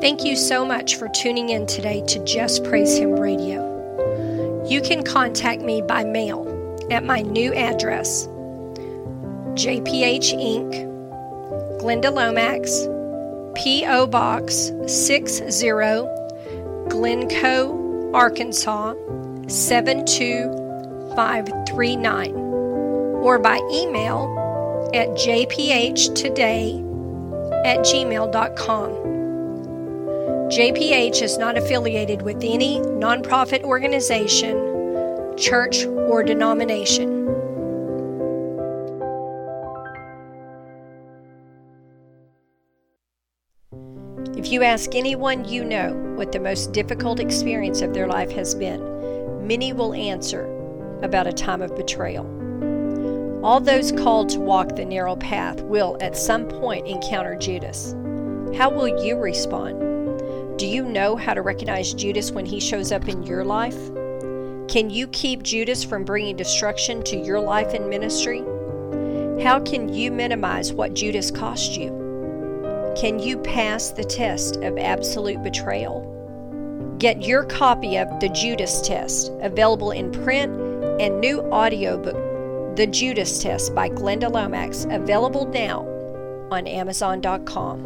Thank 0.00 0.24
you 0.24 0.34
so 0.34 0.64
much 0.64 0.96
for 0.96 1.08
tuning 1.08 1.50
in 1.50 1.66
today 1.66 2.02
to 2.08 2.24
Just 2.24 2.64
Praise 2.64 2.98
Him 2.98 3.12
Radio. 3.12 4.64
You 4.68 4.80
can 4.80 5.04
contact 5.04 5.62
me 5.62 5.80
by 5.80 6.02
mail 6.04 6.76
at 6.90 7.04
my 7.04 7.22
new 7.22 7.54
address 7.54 8.26
JPH 9.54 10.34
Inc., 10.34 11.80
Glenda 11.80 12.12
Lomax, 12.12 12.86
P.O. 13.58 14.06
Box 14.06 14.72
60, 14.86 15.44
Glencoe, 16.88 18.10
Arkansas 18.14 18.94
72539, 19.48 22.34
or 22.34 23.38
by 23.38 23.58
email 23.72 24.90
at 24.94 25.08
jphtoday 25.08 26.82
at 27.66 27.80
gmail.com. 27.80 28.90
JPH 30.50 31.20
is 31.20 31.36
not 31.36 31.58
affiliated 31.58 32.22
with 32.22 32.42
any 32.42 32.78
nonprofit 32.78 33.64
organization 33.64 34.68
church, 35.38 35.86
or 35.86 36.22
denomination. 36.22 37.27
If 44.48 44.52
you 44.54 44.62
ask 44.62 44.94
anyone 44.94 45.44
you 45.44 45.62
know 45.62 45.92
what 46.16 46.32
the 46.32 46.40
most 46.40 46.72
difficult 46.72 47.20
experience 47.20 47.82
of 47.82 47.92
their 47.92 48.06
life 48.06 48.30
has 48.30 48.54
been, 48.54 48.80
many 49.46 49.74
will 49.74 49.92
answer 49.92 50.46
about 51.02 51.26
a 51.26 51.34
time 51.34 51.60
of 51.60 51.76
betrayal. 51.76 52.24
All 53.44 53.60
those 53.60 53.92
called 53.92 54.30
to 54.30 54.40
walk 54.40 54.74
the 54.74 54.86
narrow 54.86 55.16
path 55.16 55.60
will 55.60 55.98
at 56.00 56.16
some 56.16 56.48
point 56.48 56.86
encounter 56.86 57.36
Judas. 57.36 57.92
How 58.56 58.70
will 58.70 58.88
you 59.04 59.18
respond? 59.18 60.58
Do 60.58 60.66
you 60.66 60.82
know 60.82 61.14
how 61.14 61.34
to 61.34 61.42
recognize 61.42 61.92
Judas 61.92 62.30
when 62.32 62.46
he 62.46 62.58
shows 62.58 62.90
up 62.90 63.06
in 63.06 63.24
your 63.24 63.44
life? 63.44 63.76
Can 64.66 64.88
you 64.88 65.08
keep 65.08 65.42
Judas 65.42 65.84
from 65.84 66.06
bringing 66.06 66.36
destruction 66.36 67.02
to 67.02 67.18
your 67.18 67.38
life 67.38 67.74
and 67.74 67.90
ministry? 67.90 68.38
How 69.44 69.60
can 69.60 69.92
you 69.92 70.10
minimize 70.10 70.72
what 70.72 70.94
Judas 70.94 71.30
cost 71.30 71.76
you? 71.76 71.97
Can 72.98 73.20
you 73.20 73.38
pass 73.38 73.90
the 73.90 74.02
test 74.02 74.56
of 74.56 74.76
absolute 74.76 75.40
betrayal? 75.44 76.02
Get 76.98 77.22
your 77.22 77.44
copy 77.44 77.96
of 77.96 78.08
The 78.18 78.28
Judas 78.30 78.80
Test, 78.80 79.30
available 79.40 79.92
in 79.92 80.10
print 80.10 80.52
and 81.00 81.20
new 81.20 81.40
audiobook, 81.52 82.16
The 82.74 82.88
Judas 82.88 83.40
Test 83.40 83.72
by 83.72 83.88
Glenda 83.88 84.28
Lomax, 84.28 84.84
available 84.90 85.46
now 85.46 85.86
on 86.50 86.66
Amazon.com. 86.66 87.84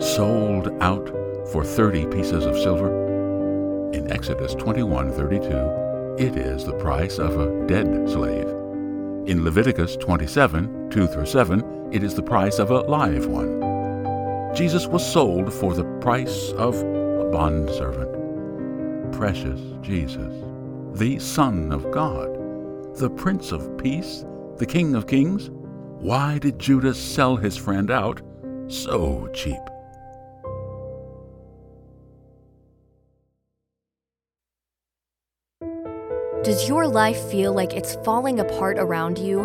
Sold 0.00 0.68
out 0.80 1.08
for 1.48 1.64
30 1.64 2.06
pieces 2.06 2.46
of 2.46 2.56
silver? 2.58 3.90
In 3.92 4.08
Exodus 4.12 4.54
21:32, 4.54 6.16
it 6.16 6.36
is 6.36 6.64
the 6.64 6.74
price 6.74 7.18
of 7.18 7.40
a 7.40 7.66
dead 7.66 8.08
slave. 8.08 8.46
In 9.26 9.42
Leviticus 9.42 9.96
27, 9.96 10.90
2 10.90 11.08
through 11.08 11.26
7, 11.26 11.90
it 11.90 12.04
is 12.04 12.14
the 12.14 12.22
price 12.22 12.60
of 12.60 12.70
a 12.70 12.82
live 12.82 13.26
one. 13.26 13.59
Jesus 14.54 14.88
was 14.88 15.06
sold 15.06 15.52
for 15.52 15.74
the 15.74 15.84
price 16.00 16.50
of 16.52 16.74
a 16.82 17.28
bondservant. 17.30 18.10
Precious 19.12 19.60
Jesus, 19.80 20.34
the 20.92 21.20
Son 21.20 21.70
of 21.72 21.88
God, 21.92 22.96
the 22.96 23.10
Prince 23.10 23.52
of 23.52 23.78
Peace, 23.78 24.24
the 24.56 24.66
King 24.66 24.96
of 24.96 25.06
Kings. 25.06 25.50
Why 26.00 26.38
did 26.38 26.58
Judas 26.58 26.98
sell 27.00 27.36
his 27.36 27.56
friend 27.56 27.92
out 27.92 28.22
so 28.66 29.28
cheap? 29.32 29.60
Does 36.42 36.68
your 36.68 36.88
life 36.88 37.20
feel 37.30 37.52
like 37.52 37.74
it's 37.74 37.94
falling 38.04 38.40
apart 38.40 38.78
around 38.78 39.18
you? 39.18 39.42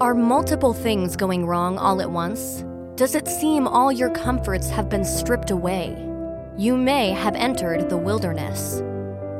Are 0.00 0.14
multiple 0.14 0.74
things 0.74 1.16
going 1.16 1.46
wrong 1.46 1.78
all 1.78 2.02
at 2.02 2.10
once? 2.10 2.64
Does 2.94 3.14
it 3.14 3.26
seem 3.26 3.66
all 3.66 3.90
your 3.90 4.10
comforts 4.10 4.68
have 4.68 4.90
been 4.90 5.04
stripped 5.04 5.50
away? 5.50 5.96
You 6.58 6.76
may 6.76 7.08
have 7.12 7.34
entered 7.34 7.88
the 7.88 7.96
wilderness. 7.96 8.82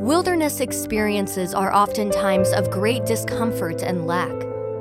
Wilderness 0.01 0.61
experiences 0.61 1.53
are 1.53 1.71
oftentimes 1.71 2.51
of 2.53 2.71
great 2.71 3.05
discomfort 3.05 3.83
and 3.83 4.07
lack. 4.07 4.33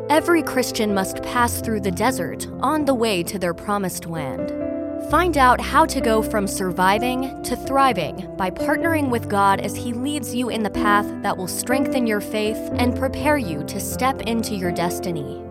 Every 0.09 0.41
Christian 0.41 0.93
must 0.93 1.21
pass 1.21 1.59
through 1.59 1.81
the 1.81 1.91
desert 1.91 2.47
on 2.61 2.85
the 2.85 2.93
way 2.93 3.23
to 3.23 3.37
their 3.37 3.53
promised 3.53 4.05
land. 4.05 4.53
Find 5.11 5.37
out 5.37 5.59
how 5.59 5.85
to 5.87 5.99
go 5.99 6.21
from 6.21 6.47
surviving 6.47 7.43
to 7.43 7.57
thriving 7.57 8.33
by 8.37 8.51
partnering 8.51 9.09
with 9.09 9.27
God 9.27 9.59
as 9.59 9.75
He 9.75 9.91
leads 9.91 10.33
you 10.33 10.47
in 10.47 10.63
the 10.63 10.69
path 10.69 11.07
that 11.23 11.35
will 11.35 11.49
strengthen 11.49 12.07
your 12.07 12.21
faith 12.21 12.69
and 12.75 12.97
prepare 12.97 13.37
you 13.37 13.65
to 13.65 13.81
step 13.81 14.21
into 14.21 14.55
your 14.55 14.71
destiny. 14.71 15.43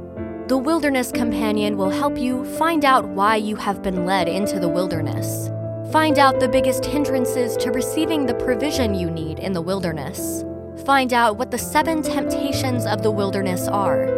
The 0.51 0.59
Wilderness 0.59 1.13
Companion 1.13 1.77
will 1.77 1.91
help 1.91 2.19
you 2.19 2.45
find 2.57 2.85
out 2.85 3.07
why 3.07 3.37
you 3.37 3.55
have 3.55 3.85
been 3.85 4.05
led 4.05 4.29
into 4.29 4.59
the 4.59 4.69
wilderness. 4.69 5.49
Find 5.93 6.19
out 6.19 6.41
the 6.41 6.49
biggest 6.49 6.85
hindrances 6.85 7.57
to 7.59 7.71
receiving 7.71 8.27
the 8.27 8.35
provision 8.35 8.93
you 8.93 9.13
need 9.13 9.39
in 9.39 9.53
the 9.53 9.63
wilderness. 9.63 10.45
Find 10.85 11.13
out 11.13 11.37
what 11.37 11.53
the 11.53 11.57
seven 11.57 12.03
temptations 12.03 12.85
of 12.85 13.05
the 13.05 13.13
wilderness 13.13 13.69
are. 13.69 14.09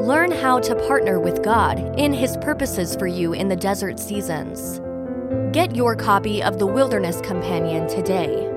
Learn 0.00 0.32
how 0.32 0.58
to 0.60 0.74
partner 0.88 1.20
with 1.20 1.42
God 1.42 1.78
in 2.00 2.14
His 2.14 2.38
purposes 2.38 2.96
for 2.96 3.06
you 3.06 3.34
in 3.34 3.48
the 3.48 3.54
desert 3.54 4.00
seasons. 4.00 4.80
Get 5.52 5.76
your 5.76 5.94
copy 5.96 6.42
of 6.42 6.58
The 6.58 6.66
Wilderness 6.66 7.20
Companion 7.20 7.86
today. 7.88 8.50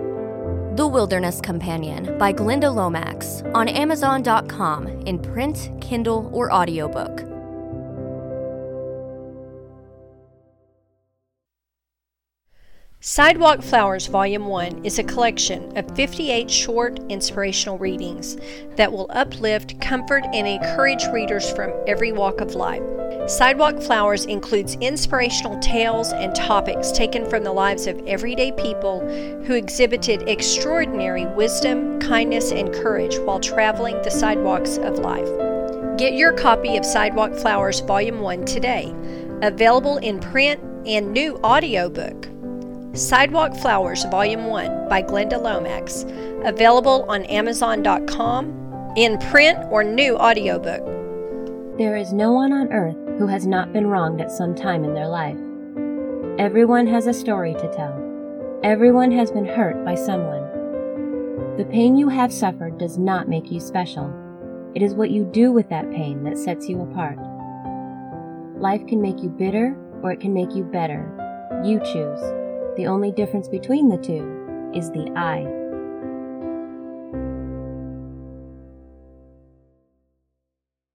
The 0.78 0.88
Wilderness 0.88 1.42
Companion 1.42 2.20
by 2.20 2.32
Glenda 2.32 2.72
Lomax 2.72 3.42
on 3.56 3.68
Amazon.com 3.68 4.86
in 5.08 5.18
print, 5.18 5.72
Kindle, 5.82 6.30
or 6.32 6.54
audiobook. 6.54 7.22
Sidewalk 13.00 13.64
Flowers 13.64 14.06
Volume 14.06 14.46
1 14.46 14.86
is 14.86 15.00
a 15.00 15.04
collection 15.04 15.76
of 15.76 15.96
58 15.96 16.52
short 16.52 17.00
inspirational 17.10 17.80
readings 17.80 18.38
that 18.76 18.92
will 18.92 19.10
uplift, 19.10 19.82
comfort, 19.82 20.26
and 20.32 20.48
encourage 20.48 21.08
readers 21.08 21.50
from 21.50 21.74
every 21.88 22.12
walk 22.12 22.40
of 22.40 22.54
life. 22.54 22.84
Sidewalk 23.28 23.82
Flowers 23.82 24.24
includes 24.24 24.76
inspirational 24.80 25.60
tales 25.60 26.14
and 26.14 26.34
topics 26.34 26.94
taken 26.94 27.30
from 27.30 27.44
the 27.44 27.52
lives 27.52 27.86
of 27.86 28.02
everyday 28.08 28.54
people 28.54 29.02
who 29.44 29.54
exhibited 29.54 30.30
extraordinary 30.30 31.26
wisdom, 31.26 32.00
kindness, 32.00 32.54
and 32.54 32.74
courage 32.74 33.18
while 33.20 33.42
traveling 33.42 34.02
the 34.02 34.10
sidewalks 34.10 34.78
of 34.78 35.00
life. 35.00 35.28
Get 35.98 36.14
your 36.14 36.32
copy 36.32 36.78
of 36.78 36.86
Sidewalk 36.86 37.34
Flowers 37.34 37.82
Volume 37.82 38.22
1 38.22 38.46
today, 38.46 38.96
available 39.42 39.98
in 39.98 40.22
print 40.22 40.62
and 40.88 41.12
new 41.12 41.36
audiobook. 41.44 42.30
Sidewalk 42.94 43.58
Flowers 43.58 44.06
Volume 44.06 44.46
1 44.46 44.88
by 44.88 45.04
Glenda 45.04 45.42
Lomax, 45.42 46.06
available 46.46 47.04
on 47.10 47.26
Amazon.com, 47.26 48.94
in 48.96 49.18
print 49.18 49.60
or 49.70 49.84
new 49.84 50.16
audiobook. 50.16 50.86
There 51.78 51.98
is 51.98 52.14
no 52.14 52.32
one 52.32 52.54
on 52.54 52.72
earth 52.72 53.07
who 53.18 53.28
has 53.28 53.48
not 53.48 53.74
been 53.74 53.88
wronged 53.88 54.22
at 54.22 54.32
some 54.32 54.54
time 54.54 54.84
in 54.84 54.94
their 54.94 55.08
life. 55.08 55.38
Everyone 56.40 56.86
has 56.86 57.08
a 57.08 57.14
story 57.14 57.54
to 57.54 57.74
tell. 57.74 58.60
Everyone 58.64 59.12
has 59.12 59.32
been 59.32 59.46
hurt 59.46 59.84
by 59.84 59.96
someone. 59.96 60.46
The 61.58 61.66
pain 61.66 61.98
you 61.98 62.10
have 62.10 62.32
suffered 62.32 62.78
does 62.78 62.98
not 62.98 63.28
make 63.28 63.52
you 63.52 63.60
special. 63.60 64.14
It 64.76 64.84
is 64.84 64.94
what 64.94 65.10
you 65.10 65.26
do 65.26 65.52
with 65.52 65.68
that 65.70 65.90
pain 65.90 66.24
that 66.24 66.38
sets 66.38 66.70
you 66.70 66.82
apart. 66.82 67.18
Life 68.60 68.86
can 68.86 69.02
make 69.02 69.24
you 69.24 69.30
bitter 69.30 69.76
or 70.04 70.12
it 70.12 70.20
can 70.20 70.34
make 70.34 70.56
you 70.56 70.64
better. 70.64 71.12
You 71.64 71.80
choose. 71.80 72.22
The 72.78 72.86
only 72.86 73.12
difference 73.12 73.48
between 73.48 73.90
the 73.90 73.98
two 73.98 74.72
is 74.76 74.92
the 74.92 75.12
I. 75.16 75.57